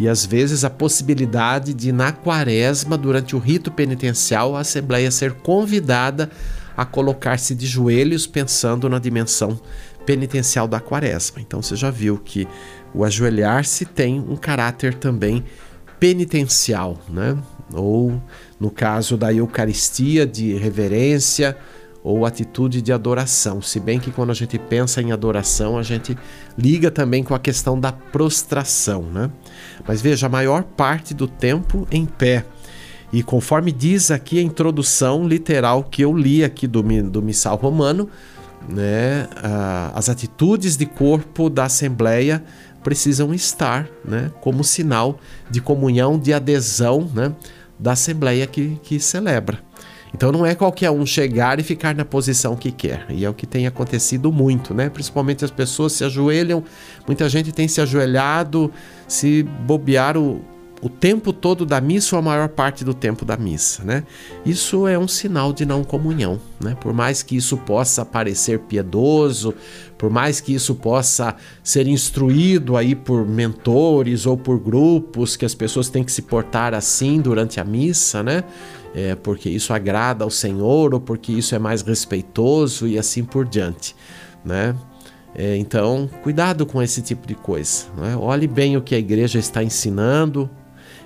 E 0.00 0.08
às 0.08 0.26
vezes 0.26 0.64
a 0.64 0.70
possibilidade 0.70 1.72
de, 1.72 1.92
na 1.92 2.10
quaresma, 2.10 2.98
durante 2.98 3.36
o 3.36 3.38
rito 3.38 3.70
penitencial, 3.70 4.56
a 4.56 4.60
Assembleia 4.60 5.08
ser 5.12 5.34
convidada 5.34 6.24
a 6.24 6.28
colocar-se 6.84 7.54
de 7.54 7.66
joelhos 7.66 8.26
pensando 8.26 8.88
na 8.88 8.98
dimensão 8.98 9.60
penitencial 10.04 10.66
da 10.66 10.80
quaresma. 10.80 11.40
Então 11.40 11.62
você 11.62 11.76
já 11.76 11.90
viu 11.90 12.18
que 12.18 12.48
o 12.94 13.04
ajoelhar-se 13.04 13.84
tem 13.84 14.18
um 14.18 14.36
caráter 14.36 14.94
também 14.94 15.44
penitencial, 15.98 16.98
né? 17.08 17.36
ou 17.72 18.20
no 18.58 18.70
caso 18.70 19.16
da 19.16 19.32
Eucaristia, 19.32 20.26
de 20.26 20.54
reverência 20.54 21.56
ou 22.02 22.24
atitude 22.24 22.80
de 22.80 22.92
adoração. 22.92 23.60
Se 23.60 23.78
bem 23.78 24.00
que 24.00 24.10
quando 24.10 24.30
a 24.30 24.34
gente 24.34 24.58
pensa 24.58 25.02
em 25.02 25.12
adoração, 25.12 25.78
a 25.78 25.82
gente 25.82 26.16
liga 26.56 26.90
também 26.90 27.22
com 27.22 27.34
a 27.34 27.38
questão 27.38 27.78
da 27.78 27.92
prostração, 27.92 29.02
né? 29.02 29.30
Mas 29.86 30.00
veja, 30.00 30.26
a 30.26 30.30
maior 30.30 30.62
parte 30.62 31.12
do 31.12 31.28
tempo 31.28 31.86
em 31.90 32.06
pé. 32.06 32.44
E 33.12 33.22
conforme 33.22 33.72
diz 33.72 34.10
aqui 34.10 34.38
a 34.38 34.42
introdução 34.42 35.26
literal 35.26 35.84
que 35.84 36.02
eu 36.02 36.16
li 36.16 36.44
aqui 36.44 36.66
do, 36.66 36.82
do 36.82 37.20
Missal 37.22 37.56
Romano, 37.56 38.08
né, 38.68 39.28
as 39.94 40.08
atitudes 40.08 40.76
de 40.76 40.86
corpo 40.86 41.50
da 41.50 41.64
Assembleia 41.64 42.42
precisam 42.84 43.34
estar 43.34 43.88
né, 44.04 44.30
como 44.40 44.62
sinal 44.62 45.18
de 45.50 45.60
comunhão, 45.60 46.18
de 46.18 46.32
adesão 46.32 47.10
né, 47.12 47.32
da 47.78 47.92
Assembleia 47.92 48.46
que, 48.46 48.78
que 48.82 49.00
celebra. 49.00 49.58
Então 50.14 50.32
não 50.32 50.44
é 50.44 50.54
qualquer 50.54 50.90
um 50.90 51.06
chegar 51.06 51.60
e 51.60 51.62
ficar 51.62 51.94
na 51.94 52.04
posição 52.04 52.56
que 52.56 52.72
quer. 52.72 53.06
E 53.10 53.24
é 53.24 53.30
o 53.30 53.34
que 53.34 53.46
tem 53.46 53.66
acontecido 53.66 54.32
muito, 54.32 54.74
né? 54.74 54.90
Principalmente 54.90 55.44
as 55.44 55.52
pessoas 55.52 55.92
se 55.92 56.04
ajoelham, 56.04 56.64
muita 57.06 57.28
gente 57.28 57.52
tem 57.52 57.68
se 57.68 57.80
ajoelhado, 57.80 58.72
se 59.06 59.44
bobear 59.44 60.16
o, 60.16 60.44
o 60.82 60.88
tempo 60.88 61.32
todo 61.32 61.66
da 61.66 61.80
missa 61.80 62.16
ou 62.16 62.20
a 62.20 62.22
maior 62.22 62.48
parte 62.48 62.84
do 62.84 62.94
tempo 62.94 63.24
da 63.24 63.36
missa, 63.36 63.84
né? 63.84 64.04
Isso 64.44 64.86
é 64.86 64.98
um 64.98 65.08
sinal 65.08 65.52
de 65.52 65.66
não 65.66 65.84
comunhão, 65.84 66.40
né? 66.60 66.76
Por 66.80 66.92
mais 66.92 67.22
que 67.22 67.36
isso 67.36 67.56
possa 67.58 68.04
parecer 68.04 68.60
piedoso, 68.60 69.54
por 69.98 70.08
mais 70.10 70.40
que 70.40 70.54
isso 70.54 70.74
possa 70.74 71.36
ser 71.62 71.86
instruído 71.86 72.76
aí 72.76 72.94
por 72.94 73.26
mentores 73.26 74.24
ou 74.24 74.36
por 74.36 74.58
grupos 74.58 75.36
que 75.36 75.44
as 75.44 75.54
pessoas 75.54 75.88
têm 75.88 76.02
que 76.02 76.12
se 76.12 76.22
portar 76.22 76.72
assim 76.72 77.20
durante 77.20 77.60
a 77.60 77.64
missa, 77.64 78.22
né? 78.22 78.44
é, 78.94 79.14
porque 79.14 79.48
isso 79.48 79.72
agrada 79.72 80.24
ao 80.24 80.30
Senhor 80.30 80.94
ou 80.94 81.00
porque 81.00 81.32
isso 81.32 81.54
é 81.54 81.58
mais 81.58 81.82
respeitoso 81.82 82.86
e 82.86 82.98
assim 82.98 83.24
por 83.24 83.46
diante, 83.46 83.94
né? 84.44 84.74
É, 85.32 85.56
então, 85.56 86.10
cuidado 86.24 86.66
com 86.66 86.82
esse 86.82 87.00
tipo 87.00 87.24
de 87.24 87.36
coisa. 87.36 87.84
Né? 87.96 88.16
Olhe 88.16 88.48
bem 88.48 88.76
o 88.76 88.82
que 88.82 88.96
a 88.96 88.98
igreja 88.98 89.38
está 89.38 89.62
ensinando 89.62 90.50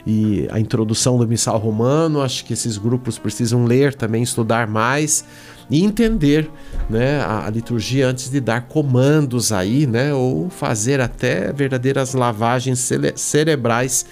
e 0.07 0.47
a 0.51 0.61
introdução 0.61 1.19
do 1.19 1.27
missal 1.27 1.59
romano. 1.59 2.21
Acho 2.21 2.45
que 2.45 2.53
esses 2.53 2.77
grupos 2.77 3.19
precisam 3.19 3.65
ler 3.65 3.95
também, 3.95 4.23
estudar 4.23 4.67
mais 4.67 5.25
e 5.71 5.83
entender 5.83 6.51
né, 6.89 7.21
a, 7.21 7.47
a 7.47 7.51
liturgia 7.51 8.09
antes 8.09 8.31
de 8.31 8.41
dar 8.41 8.63
comandos 8.63 9.53
aí, 9.53 9.87
né, 9.87 10.13
ou 10.13 10.51
fazer 10.51 11.01
até 11.01 11.53
verdadeiras 11.53 12.13
lavagens 12.15 12.79
cere 12.81 13.13
cerebrais 13.17 14.05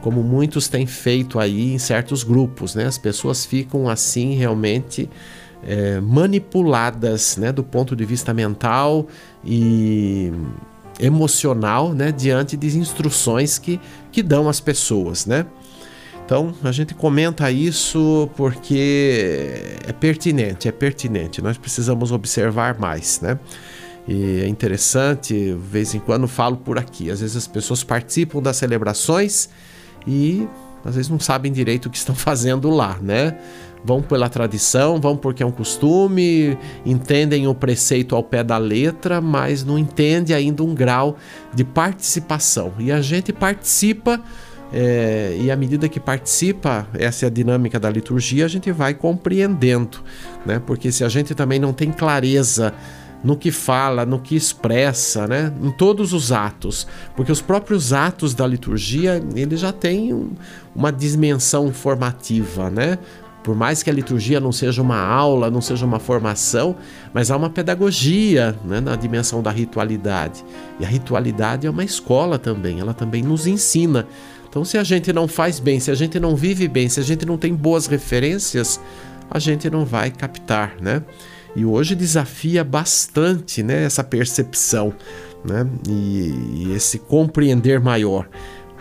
como 0.00 0.22
muitos 0.22 0.66
têm 0.66 0.84
feito 0.84 1.38
aí 1.38 1.72
em 1.72 1.78
certos 1.78 2.24
grupos, 2.24 2.74
né? 2.74 2.86
As 2.86 2.98
pessoas 2.98 3.46
ficam 3.46 3.88
assim 3.88 4.34
realmente 4.34 5.08
é, 5.62 6.00
manipuladas, 6.00 7.36
né, 7.36 7.52
do 7.52 7.62
ponto 7.62 7.94
de 7.94 8.04
vista 8.04 8.34
mental 8.34 9.06
e 9.44 10.32
emocional, 11.00 11.92
né, 11.92 12.12
diante 12.12 12.56
de 12.56 12.78
instruções 12.78 13.58
que, 13.58 13.80
que 14.10 14.22
dão 14.22 14.48
às 14.48 14.60
pessoas, 14.60 15.26
né? 15.26 15.46
Então 16.24 16.54
a 16.62 16.72
gente 16.72 16.94
comenta 16.94 17.50
isso 17.50 18.30
porque 18.36 19.76
é 19.86 19.92
pertinente, 19.92 20.68
é 20.68 20.72
pertinente. 20.72 21.42
Nós 21.42 21.58
precisamos 21.58 22.12
observar 22.12 22.78
mais, 22.78 23.20
né? 23.20 23.38
E 24.06 24.40
é 24.40 24.48
interessante, 24.48 25.34
de 25.34 25.52
vez 25.52 25.94
em 25.94 26.00
quando 26.00 26.26
falo 26.26 26.56
por 26.56 26.78
aqui. 26.78 27.10
Às 27.10 27.20
vezes 27.20 27.36
as 27.36 27.46
pessoas 27.46 27.84
participam 27.84 28.40
das 28.40 28.56
celebrações 28.56 29.48
e 30.06 30.48
às 30.84 30.96
vezes 30.96 31.10
não 31.10 31.20
sabem 31.20 31.52
direito 31.52 31.86
o 31.86 31.90
que 31.90 31.98
estão 31.98 32.14
fazendo 32.16 32.70
lá, 32.70 32.98
né? 33.00 33.36
Vão 33.84 34.00
pela 34.00 34.28
tradição, 34.28 35.00
vão 35.00 35.16
porque 35.16 35.42
é 35.42 35.46
um 35.46 35.50
costume, 35.50 36.56
entendem 36.86 37.48
o 37.48 37.54
preceito 37.54 38.14
ao 38.14 38.22
pé 38.22 38.44
da 38.44 38.56
letra, 38.56 39.20
mas 39.20 39.64
não 39.64 39.78
entende 39.78 40.32
ainda 40.32 40.62
um 40.62 40.74
grau 40.74 41.16
de 41.52 41.64
participação. 41.64 42.72
E 42.78 42.92
a 42.92 43.00
gente 43.00 43.32
participa, 43.32 44.20
é, 44.72 45.36
e 45.40 45.50
à 45.50 45.56
medida 45.56 45.88
que 45.88 45.98
participa, 45.98 46.86
essa 46.94 47.26
é 47.26 47.28
a 47.28 47.30
dinâmica 47.30 47.80
da 47.80 47.90
liturgia, 47.90 48.44
a 48.44 48.48
gente 48.48 48.70
vai 48.70 48.94
compreendendo, 48.94 49.98
né? 50.46 50.62
Porque 50.64 50.92
se 50.92 51.02
a 51.02 51.08
gente 51.08 51.34
também 51.34 51.58
não 51.58 51.72
tem 51.72 51.90
clareza 51.90 52.72
no 53.22 53.36
que 53.36 53.50
fala, 53.50 54.04
no 54.04 54.18
que 54.18 54.34
expressa, 54.34 55.26
né? 55.26 55.52
em 55.62 55.70
todos 55.70 56.12
os 56.12 56.32
atos, 56.32 56.86
porque 57.14 57.30
os 57.30 57.40
próprios 57.40 57.92
atos 57.92 58.34
da 58.34 58.46
liturgia 58.46 59.22
ele 59.34 59.56
já 59.56 59.72
têm 59.72 60.12
um, 60.12 60.32
uma 60.74 60.90
dimensão 60.90 61.72
formativa, 61.72 62.68
né? 62.68 62.98
Por 63.42 63.56
mais 63.56 63.82
que 63.82 63.90
a 63.90 63.92
liturgia 63.92 64.38
não 64.38 64.52
seja 64.52 64.80
uma 64.80 64.98
aula, 64.98 65.50
não 65.50 65.60
seja 65.60 65.84
uma 65.84 65.98
formação, 65.98 66.76
mas 67.12 67.30
há 67.30 67.36
uma 67.36 67.50
pedagogia 67.50 68.56
né, 68.64 68.80
na 68.80 68.94
dimensão 68.94 69.42
da 69.42 69.50
ritualidade. 69.50 70.44
E 70.78 70.84
a 70.84 70.88
ritualidade 70.88 71.66
é 71.66 71.70
uma 71.70 71.82
escola 71.82 72.38
também, 72.38 72.78
ela 72.78 72.94
também 72.94 73.22
nos 73.22 73.46
ensina. 73.46 74.06
Então, 74.48 74.64
se 74.64 74.78
a 74.78 74.84
gente 74.84 75.12
não 75.12 75.26
faz 75.26 75.58
bem, 75.58 75.80
se 75.80 75.90
a 75.90 75.94
gente 75.94 76.20
não 76.20 76.36
vive 76.36 76.68
bem, 76.68 76.88
se 76.88 77.00
a 77.00 77.02
gente 77.02 77.26
não 77.26 77.36
tem 77.36 77.54
boas 77.54 77.86
referências, 77.86 78.78
a 79.30 79.38
gente 79.38 79.68
não 79.68 79.84
vai 79.84 80.10
captar, 80.10 80.76
né? 80.80 81.02
E 81.56 81.64
hoje 81.64 81.94
desafia 81.94 82.62
bastante, 82.62 83.62
né, 83.62 83.84
essa 83.84 84.04
percepção, 84.04 84.92
né? 85.44 85.66
E, 85.88 86.66
e 86.66 86.72
esse 86.74 86.98
compreender 86.98 87.80
maior, 87.80 88.28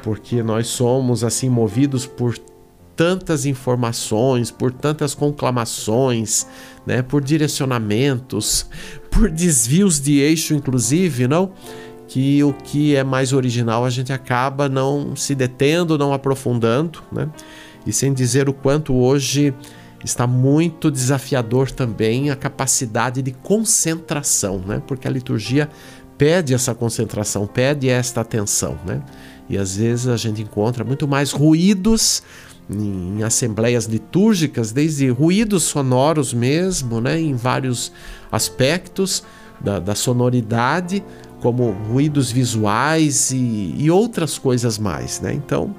porque 0.04 0.44
nós 0.44 0.68
somos 0.68 1.24
assim 1.24 1.50
movidos 1.50 2.06
por 2.06 2.38
tantas 3.02 3.48
informações, 3.48 4.52
por 4.52 4.72
tantas 4.72 5.16
conclamações, 5.16 6.46
né, 6.86 7.02
por 7.02 7.20
direcionamentos, 7.24 8.68
por 9.10 9.28
desvios 9.28 10.00
de 10.00 10.20
eixo, 10.20 10.54
inclusive, 10.54 11.28
não? 11.28 11.52
Que 12.08 12.44
o 12.44 12.54
que 12.54 12.96
é 12.96 13.04
mais 13.04 13.34
original 13.34 13.84
a 13.84 13.90
gente 13.90 14.14
acaba 14.14 14.70
não 14.70 15.16
se 15.16 15.34
detendo, 15.34 15.98
não 15.98 16.14
aprofundando, 16.14 17.02
né? 17.12 17.28
E 17.88 17.92
sem 17.92 18.14
dizer 18.14 18.48
o 18.48 18.54
quanto 18.54 18.94
hoje 18.94 19.52
está 20.06 20.28
muito 20.28 20.92
desafiador 20.92 21.72
também 21.72 22.30
a 22.30 22.36
capacidade 22.36 23.24
de 23.24 23.32
concentração, 23.32 24.60
né? 24.60 24.80
Porque 24.86 25.08
a 25.08 25.12
liturgia 25.12 25.68
pede 26.20 26.54
essa 26.54 26.76
concentração, 26.76 27.48
pede 27.48 27.90
esta 27.90 28.22
atenção, 28.22 28.78
né? 28.86 29.02
E 29.50 29.58
às 29.58 29.76
vezes 29.76 30.08
a 30.08 30.18
gente 30.18 30.44
encontra 30.44 30.84
muito 30.84 31.08
mais 31.08 31.32
ruídos 31.32 32.22
em 32.72 33.24
assembleias 33.24 33.86
litúrgicas, 33.86 34.72
desde 34.72 35.10
ruídos 35.10 35.64
sonoros 35.64 36.34
mesmo, 36.34 37.02
né, 37.02 37.20
em 37.20 37.36
vários 37.36 37.92
aspectos 38.32 39.24
da, 39.60 39.80
da 39.80 39.96
sonoridade, 39.96 41.04
como 41.42 41.72
ruídos 41.72 42.32
visuais 42.32 43.32
e, 43.32 43.76
e, 43.78 43.92
outras 43.92 44.38
coisas 44.38 44.78
mais. 44.78 45.20
Né? 45.20 45.34
Então, 45.34 45.76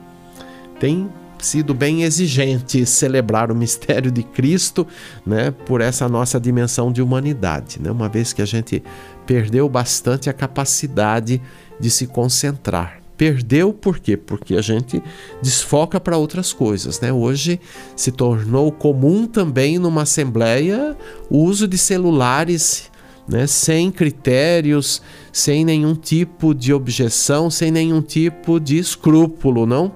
tem 0.78 1.08
sido 1.38 1.72
bem 1.72 2.02
exigente 2.02 2.84
celebrar 2.86 3.50
o 3.50 3.54
mistério 3.54 4.10
de 4.10 4.22
Cristo 4.22 4.86
né, 5.24 5.50
por 5.50 5.80
essa 5.80 6.08
nossa 6.08 6.38
dimensão 6.38 6.92
de 6.92 7.00
humanidade, 7.00 7.80
né? 7.80 7.90
uma 7.90 8.08
vez 8.08 8.32
que 8.32 8.42
a 8.42 8.46
gente 8.46 8.82
perdeu 9.26 9.68
bastante 9.68 10.28
a 10.28 10.32
capacidade 10.32 11.40
de 11.80 11.90
se 11.90 12.06
concentrar. 12.06 13.01
Perdeu 13.22 13.72
por 13.72 14.00
quê? 14.00 14.16
Porque 14.16 14.56
a 14.56 14.60
gente 14.60 15.00
desfoca 15.40 16.00
para 16.00 16.16
outras 16.16 16.52
coisas, 16.52 17.00
né? 17.00 17.12
Hoje 17.12 17.60
se 17.94 18.10
tornou 18.10 18.72
comum 18.72 19.28
também 19.28 19.78
numa 19.78 20.02
assembleia 20.02 20.96
o 21.30 21.44
uso 21.44 21.68
de 21.68 21.78
celulares, 21.78 22.90
né, 23.28 23.46
sem 23.46 23.92
critérios, 23.92 25.00
sem 25.32 25.64
nenhum 25.64 25.94
tipo 25.94 26.52
de 26.52 26.74
objeção, 26.74 27.48
sem 27.48 27.70
nenhum 27.70 28.02
tipo 28.02 28.58
de 28.58 28.76
escrúpulo, 28.76 29.66
não? 29.66 29.92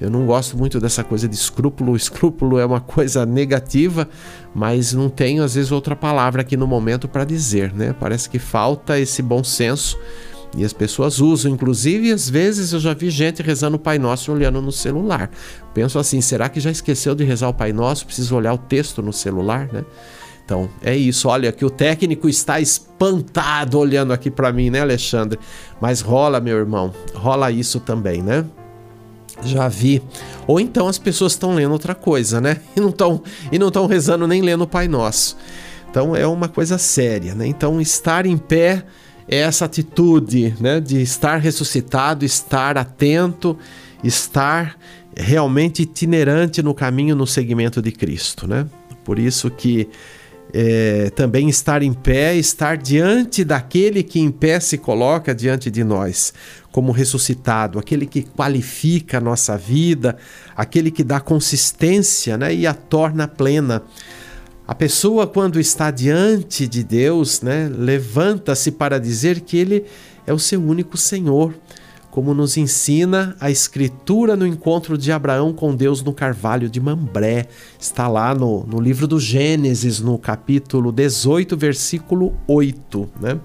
Eu 0.00 0.08
não 0.08 0.24
gosto 0.24 0.56
muito 0.56 0.80
dessa 0.80 1.04
coisa 1.04 1.28
de 1.28 1.34
escrúpulo. 1.34 1.94
Escrúpulo 1.94 2.58
é 2.58 2.64
uma 2.64 2.80
coisa 2.80 3.26
negativa, 3.26 4.08
mas 4.54 4.94
não 4.94 5.10
tenho 5.10 5.44
às 5.44 5.56
vezes 5.56 5.70
outra 5.70 5.94
palavra 5.94 6.40
aqui 6.40 6.56
no 6.56 6.66
momento 6.66 7.06
para 7.06 7.26
dizer, 7.26 7.74
né? 7.74 7.94
Parece 8.00 8.30
que 8.30 8.38
falta 8.38 8.98
esse 8.98 9.20
bom 9.20 9.44
senso 9.44 9.98
e 10.56 10.64
as 10.64 10.72
pessoas 10.72 11.18
usam, 11.18 11.50
inclusive, 11.50 12.12
às 12.12 12.28
vezes 12.28 12.72
eu 12.72 12.80
já 12.80 12.92
vi 12.92 13.08
gente 13.08 13.42
rezando 13.42 13.76
o 13.76 13.80
Pai 13.80 13.98
Nosso 13.98 14.30
olhando 14.30 14.60
no 14.60 14.70
celular. 14.70 15.30
Penso 15.72 15.98
assim, 15.98 16.20
será 16.20 16.48
que 16.48 16.60
já 16.60 16.70
esqueceu 16.70 17.14
de 17.14 17.24
rezar 17.24 17.48
o 17.48 17.54
Pai 17.54 17.72
Nosso? 17.72 18.04
Precisa 18.04 18.34
olhar 18.34 18.52
o 18.52 18.58
texto 18.58 19.00
no 19.00 19.12
celular, 19.12 19.68
né? 19.72 19.82
Então, 20.44 20.68
é 20.82 20.94
isso. 20.94 21.28
Olha 21.28 21.50
que 21.52 21.64
o 21.64 21.70
técnico 21.70 22.28
está 22.28 22.60
espantado 22.60 23.78
olhando 23.78 24.12
aqui 24.12 24.30
para 24.30 24.52
mim, 24.52 24.68
né, 24.68 24.80
Alexandre? 24.80 25.38
Mas 25.80 26.02
rola, 26.02 26.40
meu 26.40 26.58
irmão. 26.58 26.92
Rola 27.14 27.50
isso 27.50 27.80
também, 27.80 28.22
né? 28.22 28.44
Já 29.44 29.68
vi. 29.68 30.02
Ou 30.46 30.60
então 30.60 30.86
as 30.86 30.98
pessoas 30.98 31.32
estão 31.32 31.54
lendo 31.54 31.72
outra 31.72 31.94
coisa, 31.94 32.40
né? 32.40 32.58
E 32.76 32.80
não 32.80 32.90
estão 32.90 33.22
e 33.50 33.58
não 33.58 33.68
estão 33.68 33.86
rezando 33.86 34.26
nem 34.26 34.42
lendo 34.42 34.64
o 34.64 34.66
Pai 34.66 34.86
Nosso. 34.86 35.36
Então 35.90 36.14
é 36.14 36.26
uma 36.26 36.48
coisa 36.48 36.76
séria, 36.76 37.34
né? 37.34 37.46
Então 37.46 37.80
estar 37.80 38.26
em 38.26 38.36
pé 38.36 38.84
é 39.28 39.38
essa 39.38 39.64
atitude 39.64 40.54
né, 40.60 40.80
de 40.80 41.00
estar 41.00 41.38
ressuscitado, 41.38 42.24
estar 42.24 42.76
atento, 42.76 43.56
estar 44.02 44.76
realmente 45.16 45.82
itinerante 45.82 46.62
no 46.62 46.74
caminho, 46.74 47.14
no 47.14 47.26
segmento 47.26 47.80
de 47.80 47.92
Cristo. 47.92 48.46
Né? 48.46 48.66
Por 49.04 49.18
isso 49.18 49.50
que 49.50 49.88
é, 50.52 51.10
também 51.10 51.48
estar 51.48 51.82
em 51.82 51.92
pé, 51.92 52.36
estar 52.36 52.76
diante 52.76 53.42
daquele 53.44 54.02
que 54.02 54.20
em 54.20 54.30
pé 54.30 54.60
se 54.60 54.76
coloca 54.76 55.34
diante 55.34 55.70
de 55.70 55.82
nós, 55.82 56.34
como 56.70 56.92
ressuscitado, 56.92 57.78
aquele 57.78 58.06
que 58.06 58.22
qualifica 58.22 59.18
a 59.18 59.20
nossa 59.20 59.56
vida, 59.56 60.16
aquele 60.54 60.90
que 60.90 61.02
dá 61.02 61.20
consistência 61.20 62.36
né, 62.36 62.54
e 62.54 62.66
a 62.66 62.74
torna 62.74 63.26
plena. 63.26 63.82
A 64.66 64.74
pessoa, 64.76 65.26
quando 65.26 65.58
está 65.58 65.90
diante 65.90 66.68
de 66.68 66.84
Deus, 66.84 67.42
né, 67.42 67.68
levanta-se 67.68 68.70
para 68.70 68.98
dizer 68.98 69.40
que 69.40 69.56
Ele 69.56 69.84
é 70.24 70.32
o 70.32 70.38
seu 70.38 70.62
único 70.62 70.96
Senhor, 70.96 71.52
como 72.12 72.32
nos 72.32 72.56
ensina 72.56 73.34
a 73.40 73.50
Escritura 73.50 74.36
no 74.36 74.46
encontro 74.46 74.96
de 74.96 75.10
Abraão 75.10 75.52
com 75.52 75.74
Deus 75.74 76.00
no 76.02 76.12
Carvalho 76.12 76.68
de 76.68 76.78
Mambré. 76.78 77.48
Está 77.80 78.06
lá 78.06 78.34
no, 78.34 78.64
no 78.64 78.80
livro 78.80 79.08
do 79.08 79.18
Gênesis, 79.18 79.98
no 79.98 80.16
capítulo 80.16 80.92
18, 80.92 81.56
versículo 81.56 82.32
8. 82.46 83.08
Né? 83.20 83.40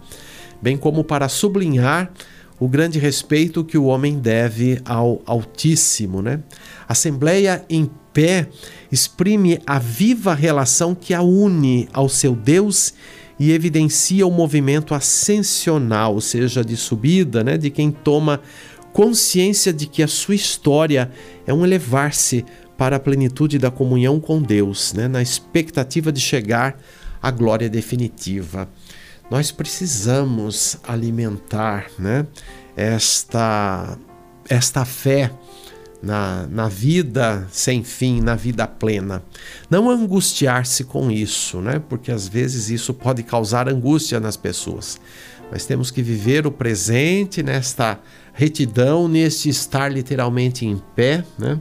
Bem 0.62 0.77
como 0.77 1.03
para 1.03 1.27
sublinhar 1.27 2.12
o 2.60 2.67
grande 2.67 2.99
respeito 2.99 3.63
que 3.63 3.77
o 3.77 3.86
homem 3.86 4.19
deve 4.19 4.82
ao 4.86 5.21
Altíssimo. 5.25 6.21
Né? 6.21 6.41
Assembleia 6.88 7.65
em 7.69 7.89
pé 8.13 8.49
exprime 8.91 9.60
a 9.65 9.80
viva 9.80 10.34
relação 10.34 10.95
que 10.95 11.13
a 11.13 11.21
une 11.21 11.88
ao 11.91 12.08
seu 12.08 12.36
Deus 12.36 12.93
e 13.39 13.52
evidencia 13.52 14.26
o 14.26 14.32
movimento 14.32 14.93
ascensional, 14.93 16.15
ou 16.15 16.21
seja, 16.21 16.63
de 16.63 16.76
subida, 16.76 17.43
né, 17.43 17.58
de 17.58 17.69
quem 17.69 17.91
toma 17.91 18.41
consciência 18.91 19.71
de 19.71 19.86
que 19.86 20.02
a 20.02 20.08
sua 20.08 20.34
história 20.34 21.12
é 21.45 21.54
um 21.54 21.63
elevar-se 21.63 22.43
para 22.78 22.95
a 22.95 23.00
plenitude 23.00 23.60
da 23.60 23.69
comunhão 23.69 24.19
com 24.19 24.41
Deus, 24.41 24.93
né, 24.93 25.08
na 25.08 25.21
expectativa 25.21 26.12
de 26.12 26.19
chegar 26.19 26.80
à 27.21 27.30
glória 27.30 27.69
definitiva. 27.69 28.67
Nós 29.30 29.52
precisamos 29.52 30.78
alimentar 30.88 31.88
né, 32.00 32.26
esta, 32.76 33.97
esta 34.50 34.86
fé 34.86 35.32
na, 36.01 36.47
na 36.47 36.67
vida 36.67 37.47
sem 37.51 37.83
fim, 37.83 38.21
na 38.21 38.36
vida 38.36 38.67
plena. 38.67 39.23
Não 39.69 39.89
angustiar-se 39.89 40.83
com 40.83 41.10
isso, 41.10 41.60
né? 41.60 41.81
porque 41.89 42.12
às 42.12 42.27
vezes 42.27 42.69
isso 42.69 42.93
pode 42.93 43.23
causar 43.23 43.67
angústia 43.67 44.19
nas 44.19 44.38
pessoas. 44.38 44.99
Mas 45.51 45.65
temos 45.65 45.89
que 45.89 46.01
viver 46.01 46.45
o 46.45 46.51
presente 46.51 47.41
nesta 47.41 47.99
retidão, 48.33 49.07
neste 49.07 49.49
estar 49.49 49.91
literalmente 49.91 50.65
em 50.65 50.81
pé, 50.95 51.23
né? 51.39 51.60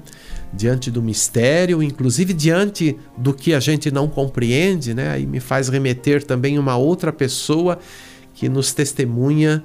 diante 0.53 0.91
do 0.91 1.03
mistério, 1.03 1.83
inclusive 1.83 2.33
diante 2.33 2.97
do 3.17 3.33
que 3.33 3.55
a 3.55 3.61
gente 3.61 3.91
não 3.91 4.09
compreende, 4.09 4.95
né? 4.95 5.11
Aí 5.11 5.27
me 5.27 5.41
faz 5.41 5.69
remeter 5.69 6.25
também 6.25 6.59
uma 6.59 6.77
outra 6.77 7.13
pessoa 7.13 7.79
que 8.33 8.49
nos 8.49 8.73
testemunha 8.73 9.63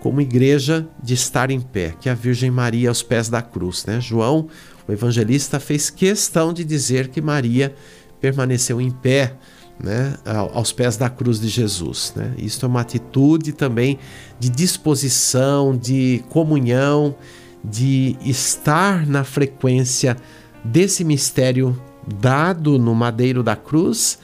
como 0.00 0.20
igreja 0.20 0.88
de 1.02 1.14
estar 1.14 1.50
em 1.50 1.60
pé, 1.60 1.94
que 2.00 2.08
é 2.08 2.12
a 2.12 2.14
Virgem 2.14 2.50
Maria 2.50 2.88
aos 2.88 3.02
pés 3.02 3.28
da 3.28 3.42
cruz. 3.42 3.84
Né? 3.84 4.00
João, 4.00 4.48
o 4.88 4.92
evangelista, 4.92 5.60
fez 5.60 5.90
questão 5.90 6.52
de 6.52 6.64
dizer 6.64 7.08
que 7.08 7.20
Maria 7.20 7.74
permaneceu 8.20 8.80
em 8.80 8.90
pé 8.90 9.34
né, 9.82 10.14
aos 10.52 10.72
pés 10.72 10.96
da 10.96 11.08
cruz 11.08 11.38
de 11.38 11.48
Jesus. 11.48 12.12
Né? 12.16 12.34
Isso 12.38 12.64
é 12.64 12.68
uma 12.68 12.80
atitude 12.80 13.52
também 13.52 13.98
de 14.38 14.48
disposição, 14.48 15.76
de 15.76 16.24
comunhão, 16.30 17.14
de 17.62 18.16
estar 18.24 19.06
na 19.06 19.22
frequência 19.22 20.16
desse 20.64 21.04
mistério 21.04 21.78
dado 22.18 22.78
no 22.78 22.94
madeiro 22.94 23.42
da 23.42 23.54
cruz 23.54 24.18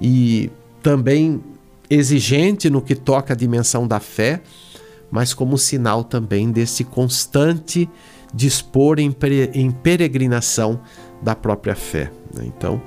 e 0.00 0.50
também 0.82 1.40
exigente 1.88 2.68
no 2.68 2.80
que 2.80 2.94
toca 2.94 3.32
a 3.32 3.36
dimensão 3.36 3.86
da 3.86 4.00
fé 4.00 4.42
mas 5.10 5.34
como 5.34 5.58
sinal 5.58 6.04
também 6.04 6.50
desse 6.50 6.84
constante 6.84 7.88
dispor 8.32 8.98
em, 8.98 9.10
peregrinação 9.70 10.80
da 11.20 11.34
própria 11.34 11.74
fé. 11.74 12.10
Né? 12.34 12.44
Então, 12.46 12.80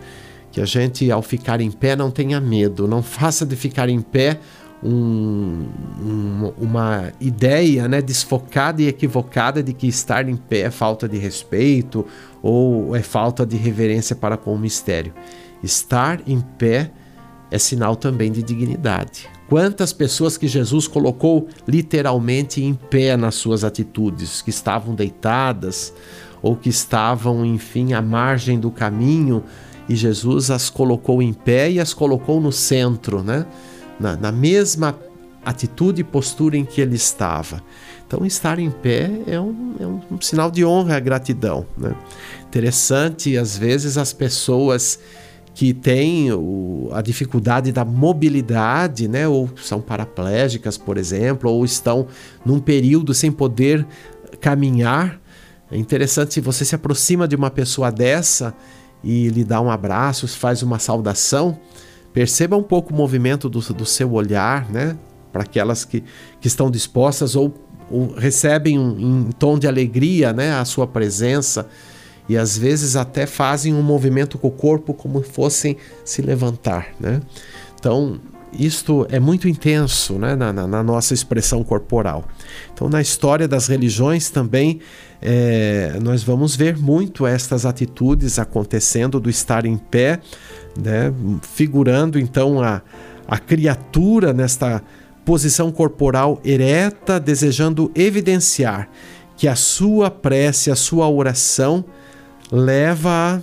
que 0.51 0.61
a 0.61 0.65
gente, 0.65 1.11
ao 1.11 1.21
ficar 1.21 1.59
em 1.59 1.71
pé, 1.71 1.95
não 1.95 2.11
tenha 2.11 2.39
medo, 2.39 2.87
não 2.87 3.01
faça 3.01 3.45
de 3.45 3.55
ficar 3.55 3.89
em 3.89 4.01
pé 4.01 4.39
um, 4.83 5.67
um, 5.99 6.53
uma 6.57 7.11
ideia 7.19 7.87
né, 7.87 8.01
desfocada 8.01 8.81
e 8.81 8.87
equivocada 8.87 9.63
de 9.63 9.73
que 9.73 9.87
estar 9.87 10.27
em 10.27 10.35
pé 10.35 10.61
é 10.61 10.71
falta 10.71 11.07
de 11.07 11.17
respeito 11.17 12.05
ou 12.41 12.95
é 12.95 13.01
falta 13.01 13.45
de 13.45 13.55
reverência 13.55 14.15
para 14.15 14.35
com 14.37 14.53
o 14.53 14.59
mistério. 14.59 15.13
Estar 15.63 16.21
em 16.27 16.41
pé 16.41 16.91
é 17.49 17.57
sinal 17.57 17.95
também 17.95 18.31
de 18.31 18.43
dignidade. 18.43 19.29
Quantas 19.53 19.93
pessoas 19.93 20.35
que 20.35 20.47
Jesus 20.47 20.87
colocou 20.87 21.47
literalmente 21.67 22.63
em 22.63 22.73
pé 22.73 23.15
nas 23.15 23.35
suas 23.35 23.63
atitudes, 23.63 24.41
que 24.41 24.49
estavam 24.49 24.95
deitadas 24.95 25.93
ou 26.41 26.55
que 26.55 26.69
estavam, 26.69 27.45
enfim, 27.45 27.93
à 27.93 28.01
margem 28.01 28.59
do 28.59 28.71
caminho 28.71 29.43
e 29.87 29.95
Jesus 29.95 30.49
as 30.49 30.71
colocou 30.71 31.21
em 31.21 31.31
pé 31.31 31.69
e 31.69 31.79
as 31.79 31.93
colocou 31.93 32.41
no 32.41 32.51
centro, 32.51 33.21
né? 33.21 33.45
na, 33.99 34.15
na 34.15 34.31
mesma 34.31 34.97
atitude 35.45 36.01
e 36.01 36.03
postura 36.03 36.57
em 36.57 36.65
que 36.65 36.81
ele 36.81 36.95
estava. 36.95 37.61
Então, 38.07 38.25
estar 38.25 38.57
em 38.57 38.71
pé 38.71 39.11
é 39.27 39.39
um, 39.39 39.75
é 39.79 39.85
um, 39.85 40.19
sinal 40.19 40.49
de 40.49 40.65
honra 40.65 40.99
gratidão. 40.99 41.63
Né? 41.77 41.93
Interessante, 42.47 43.37
às 43.37 43.55
vezes, 43.55 43.99
as 43.99 44.13
pessoas 44.13 44.99
que 45.53 45.73
têm 45.73 46.31
o, 46.31 46.89
a 46.91 47.01
dificuldade 47.01 47.71
da 47.71 47.85
mobilidade, 47.85 49.07
né, 49.07 49.27
ou 49.27 49.49
são 49.55 49.79
paraplégicas, 49.79 50.77
por 50.77 50.97
exemplo, 50.97 51.49
ou 51.49 51.63
estão 51.63 52.07
num 52.43 52.59
período 52.59 53.13
sem 53.13 53.31
poder 53.31 53.85
caminhar. 54.41 55.21
É 55.71 55.77
interessante 55.77 56.33
se 56.33 56.41
você 56.41 56.65
se 56.65 56.73
aproxima 56.73 57.27
de 57.27 57.35
uma 57.35 57.51
pessoa 57.51 57.91
dessa 57.91 58.53
e 59.03 59.27
lhe 59.29 59.43
dá 59.43 59.61
um 59.61 59.69
abraço, 59.69 60.27
faz 60.27 60.63
uma 60.63 60.79
saudação, 60.79 61.59
perceba 62.11 62.57
um 62.57 62.63
pouco 62.63 62.93
o 62.93 62.97
movimento 62.97 63.47
do, 63.47 63.59
do 63.59 63.85
seu 63.85 64.11
olhar, 64.13 64.69
né, 64.71 64.97
para 65.31 65.43
aquelas 65.43 65.85
que, 65.85 66.03
que 66.41 66.47
estão 66.47 66.71
dispostas 66.71 67.35
ou 67.35 67.53
recebem 68.17 68.79
um, 68.79 69.27
em 69.27 69.31
tom 69.31 69.59
de 69.59 69.67
alegria 69.67 70.33
né, 70.33 70.53
a 70.53 70.65
sua 70.65 70.87
presença 70.87 71.67
e 72.27 72.37
às 72.37 72.57
vezes 72.57 72.95
até 72.95 73.25
fazem 73.25 73.73
um 73.73 73.81
movimento 73.81 74.37
com 74.37 74.47
o 74.47 74.51
corpo 74.51 74.93
como 74.93 75.21
fossem 75.21 75.77
se 76.05 76.21
levantar. 76.21 76.93
Né? 76.99 77.21
Então, 77.77 78.19
isto 78.57 79.05
é 79.09 79.19
muito 79.19 79.47
intenso 79.47 80.13
né, 80.13 80.35
na, 80.35 80.53
na, 80.53 80.67
na, 80.67 80.83
nossa 80.83 81.13
expressão 81.13 81.63
corporal. 81.63 82.25
Então, 82.73 82.87
na 82.87 83.01
história 83.01 83.47
das 83.47 83.67
religiões 83.67 84.29
também, 84.29 84.79
é, 85.21 85.97
nós 86.01 86.23
vamos 86.23 86.55
ver 86.55 86.77
muito 86.77 87.25
estas 87.25 87.65
atitudes 87.65 88.37
acontecendo 88.39 89.19
do 89.19 89.29
estar 89.29 89.65
em 89.65 89.77
pé, 89.77 90.19
né, 90.79 91.13
figurando 91.41 92.19
então 92.19 92.61
a, 92.61 92.81
a 93.27 93.37
criatura 93.37 94.33
nesta 94.33 94.81
posição 95.25 95.71
corporal 95.71 96.39
ereta, 96.43 97.19
desejando 97.19 97.91
evidenciar 97.95 98.89
que 99.37 99.47
a 99.47 99.55
sua 99.55 100.11
prece, 100.11 100.69
a 100.69 100.75
sua 100.75 101.09
oração 101.09 101.83
leva 102.53 103.41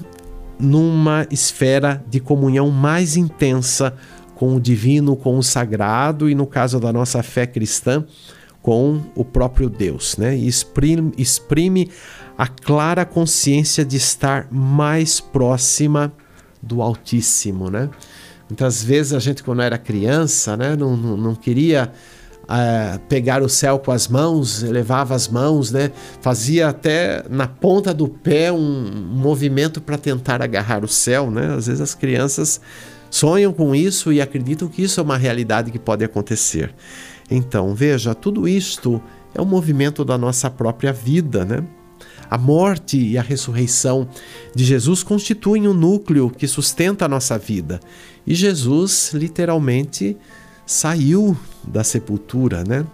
numa 0.57 1.27
esfera 1.33 2.01
de 2.09 2.20
comunhão 2.20 2.70
mais 2.70 3.16
intensa 3.16 3.92
com 4.37 4.55
o 4.55 4.61
divino, 4.61 5.16
com 5.16 5.37
o 5.37 5.42
sagrado 5.42 6.31
e 6.31 6.35
no 6.35 6.46
caso 6.46 6.79
da 6.79 6.92
nossa 6.92 7.20
fé 7.20 7.44
cristã, 7.44 8.05
com 8.62 9.03
o 9.16 9.25
próprio 9.25 9.68
Deus, 9.68 10.16
né? 10.16 10.37
E 10.37 10.46
exprime, 10.46 11.12
exprime 11.18 11.90
a 12.38 12.46
clara 12.46 13.05
consciência 13.05 13.85
de 13.85 13.96
estar 13.96 14.46
mais 14.49 15.18
próxima 15.18 16.12
do 16.62 16.81
Altíssimo, 16.81 17.68
né? 17.68 17.90
Muitas 18.49 18.83
vezes 18.83 19.12
a 19.12 19.18
gente, 19.18 19.42
quando 19.42 19.62
era 19.62 19.77
criança, 19.77 20.57
né, 20.57 20.77
não, 20.77 20.96
não, 20.96 21.16
não 21.16 21.35
queria 21.35 21.92
pegar 23.08 23.42
o 23.42 23.48
céu 23.48 23.78
com 23.78 23.92
as 23.92 24.08
mãos, 24.08 24.62
elevava 24.62 25.14
as 25.14 25.28
mãos, 25.28 25.70
né, 25.70 25.90
fazia 26.20 26.68
até 26.68 27.24
na 27.30 27.46
ponta 27.46 27.94
do 27.94 28.08
pé 28.08 28.50
um, 28.50 28.90
movimento 29.12 29.80
para 29.80 29.96
tentar 29.96 30.42
agarrar 30.42 30.84
o 30.84 30.88
céu. 30.88 31.30
Né? 31.30 31.54
Às 31.54 31.66
vezes 31.66 31.80
as 31.80 31.94
crianças 31.94 32.60
sonham 33.08 33.52
com 33.52 33.74
isso 33.74 34.12
e 34.12 34.20
acreditam 34.20 34.68
que 34.68 34.82
isso 34.82 34.98
é 35.00 35.02
uma 35.02 35.16
realidade 35.16 35.70
que 35.70 35.78
pode 35.78 36.04
acontecer. 36.04 36.74
Então, 37.30 37.74
veja, 37.74 38.14
tudo 38.14 38.48
isto 38.48 39.00
é 39.34 39.40
um 39.40 39.44
movimento 39.44 40.04
da 40.04 40.18
nossa 40.18 40.50
própria 40.50 40.92
vida, 40.92 41.44
né? 41.44 41.64
A 42.28 42.38
morte 42.38 42.96
e 42.96 43.18
a 43.18 43.22
ressurreição 43.22 44.08
de 44.54 44.64
Jesus 44.64 45.02
constituem 45.02 45.66
o 45.66 45.70
um 45.70 45.74
núcleo 45.74 46.30
que 46.30 46.46
sustenta 46.46 47.04
a 47.04 47.08
nossa 47.08 47.36
vida. 47.36 47.80
E 48.24 48.34
Jesus, 48.34 49.12
literalmente, 49.12 50.16
saiu 50.70 51.37
da 51.66 51.83
sepultura, 51.83 52.62
né? 52.62 52.87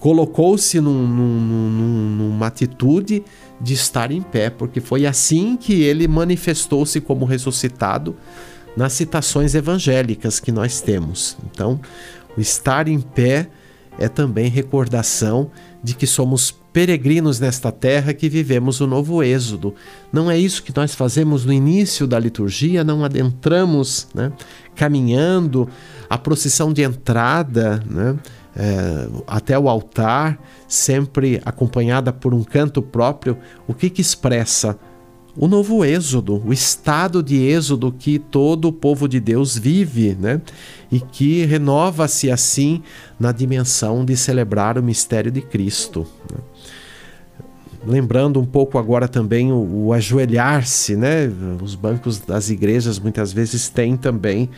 Colocou-se 0.00 0.80
num, 0.80 1.06
num, 1.06 2.16
numa 2.16 2.48
atitude 2.48 3.22
de 3.60 3.74
estar 3.74 4.10
em 4.10 4.20
pé, 4.20 4.50
porque 4.50 4.80
foi 4.80 5.06
assim 5.06 5.56
que 5.56 5.82
ele 5.82 6.08
manifestou-se 6.08 7.00
como 7.02 7.24
ressuscitado 7.24 8.16
nas 8.76 8.94
citações 8.94 9.54
evangélicas 9.54 10.40
que 10.40 10.50
nós 10.50 10.80
temos. 10.80 11.36
Então, 11.48 11.78
o 12.36 12.40
estar 12.40 12.88
em 12.88 13.00
pé 13.00 13.48
é 13.96 14.08
também 14.08 14.48
recordação 14.48 15.52
de 15.84 15.94
que 15.94 16.06
somos 16.06 16.50
peregrinos 16.72 17.38
nesta 17.38 17.70
terra 17.70 18.12
que 18.12 18.28
vivemos 18.28 18.80
o 18.80 18.86
novo 18.86 19.22
êxodo. 19.22 19.74
Não 20.12 20.30
é 20.30 20.36
isso 20.36 20.62
que 20.62 20.74
nós 20.74 20.94
fazemos 20.94 21.44
no 21.44 21.52
início 21.52 22.06
da 22.06 22.18
liturgia, 22.18 22.82
não 22.82 23.04
adentramos, 23.04 24.08
né, 24.14 24.32
caminhando 24.74 25.68
a 26.10 26.18
procissão 26.18 26.72
de 26.72 26.82
entrada, 26.82 27.80
né, 27.88 28.18
é, 28.56 29.08
até 29.28 29.56
o 29.56 29.68
altar, 29.68 30.40
sempre 30.66 31.40
acompanhada 31.44 32.12
por 32.12 32.34
um 32.34 32.42
canto 32.42 32.82
próprio, 32.82 33.38
o 33.68 33.72
que 33.72 33.88
que 33.88 34.00
expressa 34.00 34.76
o 35.36 35.46
novo 35.46 35.84
êxodo, 35.84 36.42
o 36.44 36.52
estado 36.52 37.22
de 37.22 37.36
êxodo 37.36 37.92
que 37.92 38.18
todo 38.18 38.66
o 38.66 38.72
povo 38.72 39.08
de 39.08 39.20
Deus 39.20 39.56
vive, 39.56 40.16
né? 40.18 40.40
E 40.90 40.98
que 40.98 41.44
renova-se 41.44 42.28
assim 42.28 42.82
na 43.18 43.30
dimensão 43.30 44.04
de 44.04 44.16
celebrar 44.16 44.76
o 44.76 44.82
mistério 44.82 45.30
de 45.30 45.40
Cristo. 45.40 46.04
Né? 46.28 46.38
Lembrando 47.86 48.40
um 48.40 48.44
pouco 48.44 48.76
agora 48.76 49.06
também 49.06 49.52
o, 49.52 49.86
o 49.86 49.92
ajoelhar-se, 49.92 50.96
né? 50.96 51.30
Os 51.62 51.76
bancos 51.76 52.18
das 52.18 52.50
igrejas 52.50 52.98
muitas 52.98 53.32
vezes 53.32 53.68
têm 53.68 53.96
também 53.96 54.50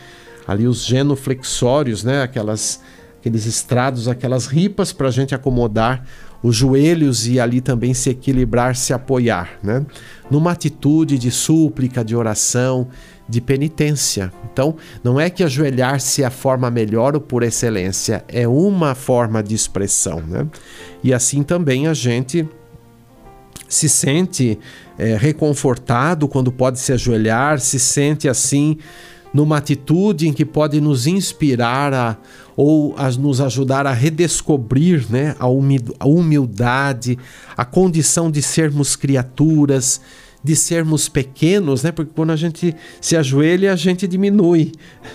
ali 0.46 0.66
os 0.66 0.85
genuflexórios, 0.85 2.05
né? 2.05 2.22
Aquelas, 2.22 2.81
aqueles 3.18 3.46
estrados, 3.46 4.09
aquelas 4.09 4.46
ripas 4.46 4.92
para 4.92 5.09
a 5.09 5.11
gente 5.11 5.35
acomodar 5.35 6.05
os 6.42 6.57
joelhos 6.57 7.26
e 7.28 7.38
ali 7.38 7.61
também 7.61 7.94
se 7.94 8.11
equilibrar, 8.11 8.74
se 8.74 8.92
apoiar, 8.92 9.59
né? 9.62 9.87
Numa 10.31 10.52
atitude 10.52 11.16
de 11.18 11.31
súplica, 11.31 12.05
de 12.05 12.16
oração, 12.16 12.88
de 13.28 13.40
penitência. 13.40 14.33
Então, 14.52 14.76
não 15.02 15.20
é 15.20 15.31
que 15.31 15.44
ajoelhar-se 15.44 16.22
é 16.22 16.26
a 16.26 16.31
forma 16.31 16.70
melhor 16.70 17.14
ou 17.14 17.20
por 17.20 17.42
excelência, 17.42 18.24
é 18.28 18.46
uma 18.46 18.94
forma 18.94 19.42
de 19.42 19.55
expressão, 19.55 20.20
né? 20.20 20.46
E 21.02 21.14
assim 21.14 21.42
também 21.42 21.87
a 21.87 21.94
gente 21.94 22.46
se 23.68 23.88
sente 23.88 24.59
é, 24.98 25.16
reconfortado 25.16 26.28
quando 26.28 26.52
pode 26.52 26.78
se 26.78 26.92
ajoelhar, 26.92 27.59
se 27.59 27.78
sente 27.78 28.28
assim 28.28 28.76
numa 29.33 29.57
atitude 29.57 30.29
em 30.29 30.33
que 30.33 30.45
pode 30.45 30.81
nos 30.81 31.07
inspirar 31.07 31.95
a, 31.95 32.16
ou 32.57 32.95
a 32.99 33.11
nos 33.12 33.40
ajudar 33.40 33.87
a 33.87 33.92
redescobrir 33.92 35.07
né, 35.11 35.35
a 35.38 36.07
humildade, 36.07 37.18
a 37.57 37.64
condição 37.64 38.31
de 38.31 38.42
sermos 38.42 38.95
criaturas, 38.95 40.01
de 40.45 40.57
sermos 40.57 41.09
pequenos, 41.09 41.83
né? 41.83 41.92
Porque 41.92 42.12
quando 42.14 42.31
a 42.31 42.37
gente 42.37 42.75
se 43.01 43.16
ajoelha, 43.16 43.73
a 43.73 43.77
gente 43.77 44.09
diminui, 44.09 44.73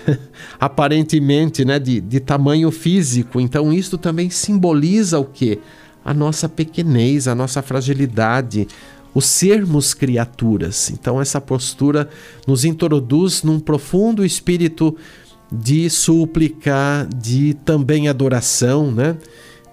aparentemente, 0.60 1.65
né? 1.65 1.77
De, 1.77 1.99
de 1.99 2.19
tamanho 2.19 2.71
físico. 2.71 3.41
Então, 3.41 3.73
isso 3.73 3.97
também 3.97 4.30
simboliza 4.30 5.19
o 5.19 5.25
que? 5.25 5.60
A 6.06 6.13
nossa 6.13 6.47
pequenez, 6.47 7.27
a 7.27 7.36
nossa 7.36 7.62
fragilidade, 7.62 8.67
o 9.17 9.21
sermos 9.21 9.95
criaturas. 9.95 10.91
Então, 10.91 11.19
essa 11.19 11.41
postura 11.41 12.08
nos 12.45 12.63
introduz 12.63 13.41
num 13.41 13.60
profundo 13.60 14.23
espírito 14.23 14.95
de 15.51 15.89
súplica, 15.89 17.10
de 17.15 17.56
também 17.65 18.08
adoração, 18.08 18.91
né? 18.91 19.17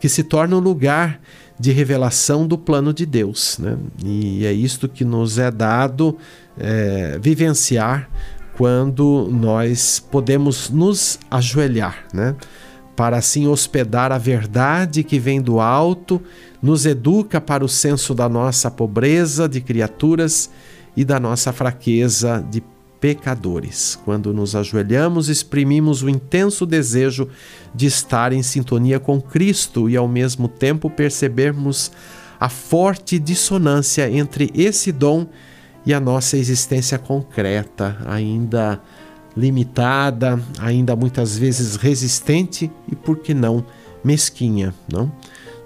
que 0.01 0.09
se 0.09 0.23
torna 0.23 0.57
um 0.57 0.61
lugar 0.61 1.21
de 1.61 1.73
revelação 1.73 2.47
do 2.47 2.57
plano 2.57 2.91
de 2.95 3.05
Deus. 3.05 3.59
Né? 3.59 3.77
E 4.03 4.47
é 4.47 4.53
isto 4.55 4.89
que 4.89 5.05
nos 5.05 5.37
é 5.39 5.51
dado 5.51 6.17
é, 6.59 7.19
vivenciar 7.21 8.09
quando 8.57 9.29
nós 9.31 10.03
podemos 10.11 10.71
nos 10.71 11.19
ajoelhar, 11.31 12.07
né? 12.15 12.35
Para 12.97 13.17
assim 13.17 13.47
hospedar 13.47 14.13
a 14.13 14.19
verdade 14.19 15.03
que 15.03 15.19
vem 15.19 15.41
do 15.41 15.61
alto, 15.61 16.23
nos 16.63 16.87
educa 16.87 17.41
para 17.41 17.65
o 17.65 17.69
senso 17.69 18.15
da 18.15 18.29
nossa 18.29 18.71
pobreza 18.71 19.49
de 19.49 19.61
criaturas 19.61 20.51
e 20.97 21.05
da 21.05 21.19
nossa 21.19 21.53
fraqueza 21.53 22.45
de 22.51 22.63
pecadores. 23.01 23.99
Quando 24.05 24.33
nos 24.33 24.57
ajoelhamos, 24.57 25.29
exprimimos 25.29 26.03
o 26.03 26.09
intenso 26.09 26.65
desejo 26.65 27.29
de 27.75 27.87
estar 27.87 28.33
em 28.33 28.43
sintonia 28.43 28.99
com 28.99 29.21
Cristo 29.21 29.91
e 29.91 29.97
ao 29.97 30.09
mesmo 30.09 30.49
tempo 30.49 30.89
percebermos 30.89 31.93
a 32.41 32.49
forte 32.49 33.19
dissonância 33.19 34.11
entre 34.11 34.51
esse 34.55 34.91
dom 34.91 35.27
e 35.85 35.93
a 35.93 36.01
nossa 36.01 36.39
existência 36.39 36.99
concreta, 36.99 37.99
ainda 38.07 38.81
limitada, 39.37 40.41
ainda 40.59 40.95
muitas 40.95 41.37
vezes 41.37 41.77
resistente 41.77 42.71
e 42.91 42.95
por 42.95 43.19
que 43.19 43.35
não 43.35 43.65
mesquinha, 44.03 44.75
não? 44.91 45.11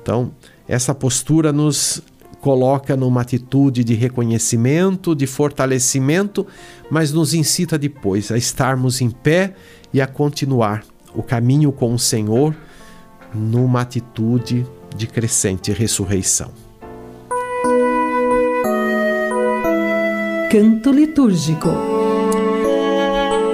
Então, 0.01 0.31
essa 0.67 0.95
postura 0.95 1.53
nos 1.53 2.03
coloca 2.41 2.97
numa 2.97 3.21
atitude 3.21 3.83
de 3.83 3.95
reconhecimento, 3.95 5.15
de 5.15 5.27
fortalecimento, 5.27 6.47
mas 6.91 7.13
nos 7.13 7.35
incita 7.35 7.77
depois 7.77 8.31
a 8.31 8.39
estarmos 8.39 9.01
em 9.01 9.11
pé 9.11 9.55
e 9.93 10.01
a 10.01 10.07
continuar 10.07 10.85
o 11.15 11.23
caminho 11.23 11.73
com 11.73 11.93
o 11.93 11.99
Senhor 11.99 12.55
numa 13.35 13.81
atitude 13.81 14.67
de 14.97 15.07
crescente 15.07 15.73
ressurreição. 15.73 16.51
Canto 20.51 20.91
litúrgico. 20.91 21.98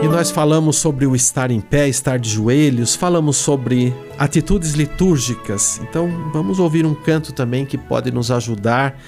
E 0.05 0.07
nós 0.07 0.31
falamos 0.31 0.77
sobre 0.77 1.07
o 1.07 1.17
estar 1.17 1.51
em 1.51 1.63
pé, 1.63 1.89
estar 1.89 2.19
de 2.19 2.29
joelhos, 2.29 2.95
falamos 2.95 3.39
sobre 3.39 3.91
atitudes 4.19 4.75
litúrgicas. 4.75 5.81
Então, 5.83 6.31
vamos 6.31 6.59
ouvir 6.59 6.85
um 6.85 6.95
canto 6.95 7.33
também 7.33 7.65
que 7.65 7.79
pode 7.79 8.11
nos 8.13 8.31
ajudar 8.31 9.01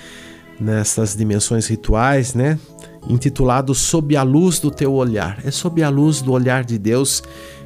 nessas 0.59 1.14
dimensões 1.14 1.66
rituais, 1.66 2.32
né? 2.32 2.59
Intitulado 3.06 3.74
Sob 3.74 4.16
a 4.16 4.22
luz 4.22 4.59
do 4.59 4.70
teu 4.70 4.94
olhar. 4.94 5.38
É 5.44 5.50
sob 5.50 5.82
a 5.82 5.90
luz 5.90 6.22
do 6.22 6.32
olhar 6.32 6.64
de 6.64 6.78
Deus 6.78 7.22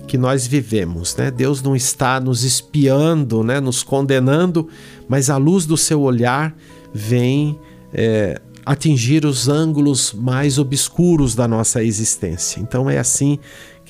que 0.09 0.19
nós 0.19 0.45
vivemos, 0.45 1.15
né? 1.15 1.31
Deus 1.31 1.63
não 1.63 1.77
está 1.77 2.19
nos 2.19 2.43
espiando, 2.43 3.45
né? 3.45 3.61
Nos 3.61 3.85
condenando, 3.85 4.67
mas 5.09 5.31
a 5.31 5.37
luz 5.37 5.67
do 5.67 5.77
seu 5.77 6.01
olhar 6.01 6.53
vem 6.93 7.57
é, 7.95 8.41
atingir 8.65 9.25
os 9.25 9.49
ângulos 9.49 10.13
mais 10.13 10.59
obscuros 10.59 11.35
da 11.35 11.49
nossa 11.49 11.83
existência. 11.83 12.61
Então 12.61 12.89
é 12.89 12.99
assim 12.99 13.39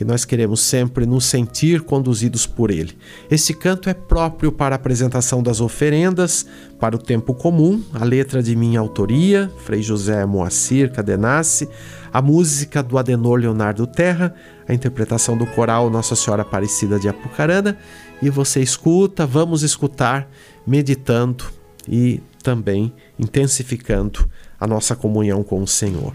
que 0.00 0.04
nós 0.04 0.24
queremos 0.24 0.60
sempre 0.60 1.04
nos 1.04 1.26
sentir 1.26 1.82
conduzidos 1.82 2.46
por 2.46 2.70
Ele. 2.70 2.96
Esse 3.30 3.52
canto 3.52 3.90
é 3.90 3.92
próprio 3.92 4.50
para 4.50 4.74
a 4.74 4.76
apresentação 4.76 5.42
das 5.42 5.60
oferendas, 5.60 6.46
para 6.78 6.96
o 6.96 6.98
tempo 6.98 7.34
comum, 7.34 7.82
a 7.92 8.02
letra 8.02 8.42
de 8.42 8.56
minha 8.56 8.80
autoria, 8.80 9.52
Frei 9.58 9.82
José 9.82 10.24
Moacir 10.24 10.90
Cadenassi, 10.90 11.68
a 12.10 12.22
música 12.22 12.82
do 12.82 12.96
Adenor 12.96 13.40
Leonardo 13.40 13.86
Terra, 13.86 14.34
a 14.66 14.72
interpretação 14.72 15.36
do 15.36 15.44
coral 15.44 15.90
Nossa 15.90 16.16
Senhora 16.16 16.40
Aparecida 16.40 16.98
de 16.98 17.06
Apucarana, 17.06 17.76
e 18.22 18.30
você 18.30 18.62
escuta, 18.62 19.26
vamos 19.26 19.62
escutar, 19.62 20.30
meditando 20.66 21.44
e 21.86 22.22
também 22.42 22.90
intensificando 23.18 24.26
a 24.60 24.66
nossa 24.66 24.94
comunhão 24.94 25.42
com 25.42 25.62
o 25.62 25.66
Senhor. 25.66 26.14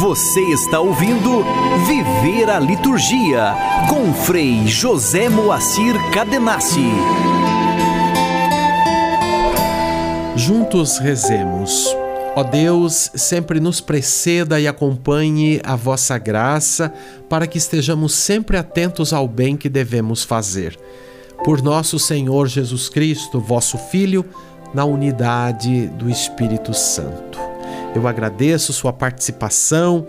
Você 0.00 0.40
está 0.40 0.80
ouvindo 0.80 1.44
Viver 1.86 2.50
a 2.50 2.58
Liturgia 2.58 3.54
com 3.88 4.12
Frei 4.12 4.66
José 4.66 5.28
Moacir 5.28 5.94
Cadenassi. 6.10 6.90
Juntos 10.34 10.98
rezemos. 10.98 11.96
Ó 12.34 12.42
Deus, 12.42 13.12
sempre 13.14 13.60
nos 13.60 13.80
preceda 13.80 14.58
e 14.58 14.66
acompanhe 14.66 15.60
a 15.62 15.76
vossa 15.76 16.18
graça, 16.18 16.92
para 17.28 17.46
que 17.46 17.56
estejamos 17.56 18.14
sempre 18.14 18.56
atentos 18.56 19.12
ao 19.12 19.28
bem 19.28 19.56
que 19.56 19.68
devemos 19.68 20.24
fazer. 20.24 20.76
Por 21.44 21.62
nosso 21.62 22.00
Senhor 22.00 22.48
Jesus 22.48 22.88
Cristo, 22.88 23.38
vosso 23.38 23.78
Filho, 23.78 24.24
na 24.74 24.84
unidade 24.84 25.86
do 25.86 26.10
Espírito 26.10 26.74
Santo. 26.74 27.53
Eu 27.94 28.08
agradeço 28.08 28.72
sua 28.72 28.92
participação. 28.92 30.06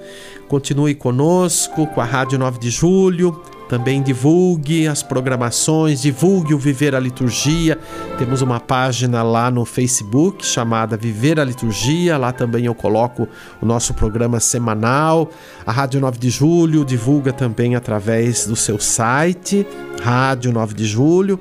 Continue 0.48 0.96
conosco 0.96 1.86
com 1.88 2.02
a 2.02 2.04
Rádio 2.04 2.40
9 2.40 2.60
de 2.60 2.70
Julho. 2.70 3.42
Também 3.68 4.02
divulgue 4.02 4.88
as 4.88 5.02
programações, 5.02 6.02
divulgue 6.02 6.54
o 6.54 6.60
Viver 6.60 6.94
a 6.94 7.00
Liturgia. 7.00 7.80
Temos 8.18 8.42
uma 8.42 8.60
página 8.60 9.24
lá 9.24 9.50
no 9.50 9.66
Facebook 9.66 10.46
chamada 10.46 10.96
Viver 10.96 11.40
a 11.40 11.44
Liturgia. 11.44 12.18
Lá 12.18 12.32
também 12.32 12.66
eu 12.66 12.76
coloco 12.76 13.28
o 13.62 13.66
nosso 13.66 13.94
programa 13.94 14.40
semanal. 14.40 15.32
A 15.66 15.72
Rádio 15.72 16.00
9 16.00 16.20
de 16.20 16.30
Julho 16.30 16.86
divulga 16.86 17.34
também 17.34 17.76
através 17.76 18.46
do 18.46 18.56
seu 18.56 18.80
site, 18.80 19.66
Rádio 20.02 20.52
9 20.52 20.76
de 20.76 20.86
Julho. 20.86 21.40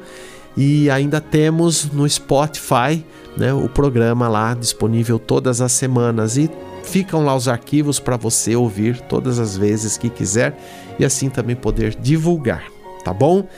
E 0.56 0.88
ainda 0.90 1.20
temos 1.20 1.90
no 1.90 2.08
Spotify 2.08 3.04
né, 3.36 3.52
o 3.52 3.68
programa 3.68 4.28
lá 4.28 4.54
disponível 4.54 5.18
todas 5.18 5.60
as 5.60 5.72
semanas. 5.72 6.36
E 6.36 6.50
ficam 6.84 7.24
lá 7.24 7.34
os 7.34 7.48
arquivos 7.48 7.98
para 7.98 8.16
você 8.16 8.54
ouvir 8.54 9.00
todas 9.00 9.38
as 9.38 9.56
vezes 9.56 9.96
que 9.96 10.08
quiser 10.08 10.56
e 10.98 11.04
assim 11.04 11.28
também 11.28 11.56
poder 11.56 11.94
divulgar, 11.94 12.64
tá 13.04 13.12
bom? 13.12 13.48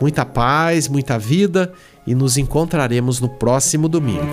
Muita 0.00 0.24
paz, 0.24 0.88
muita 0.88 1.18
vida 1.18 1.72
e 2.06 2.14
nos 2.14 2.38
encontraremos 2.38 3.20
no 3.20 3.28
próximo 3.28 3.88
domingo. 3.88 4.26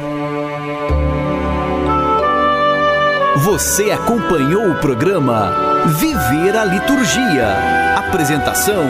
Você 3.38 3.92
acompanhou 3.92 4.70
o 4.70 4.76
programa 4.76 5.54
Viver 6.00 6.56
a 6.56 6.64
Liturgia. 6.64 7.83
Apresentação: 8.14 8.86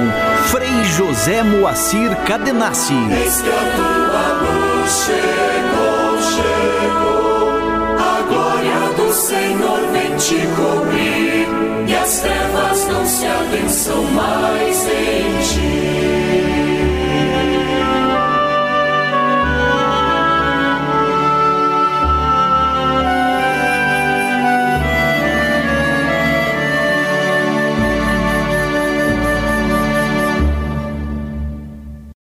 Frei 0.48 0.84
José 0.84 1.44
Moacir 1.44 2.14
Cadenassi. 2.26 2.94
Eis 2.94 3.42
que 3.42 3.50
a 3.50 3.54
tua 3.78 4.28
luz 4.42 5.06
chegou, 5.06 6.22
chegou. 6.36 7.48
A 7.98 8.22
glória 8.28 8.94
do 8.98 9.14
Senhor 9.14 9.80
vem 9.94 10.14
te 10.18 10.46
cobrir. 10.58 11.48
E 11.88 11.96
as 11.96 12.20
trevas 12.20 12.86
não 12.90 13.06
se 13.06 13.26
abençam 13.26 14.04
mais 14.12 14.88
em 14.88 15.40
ti. 15.48 15.83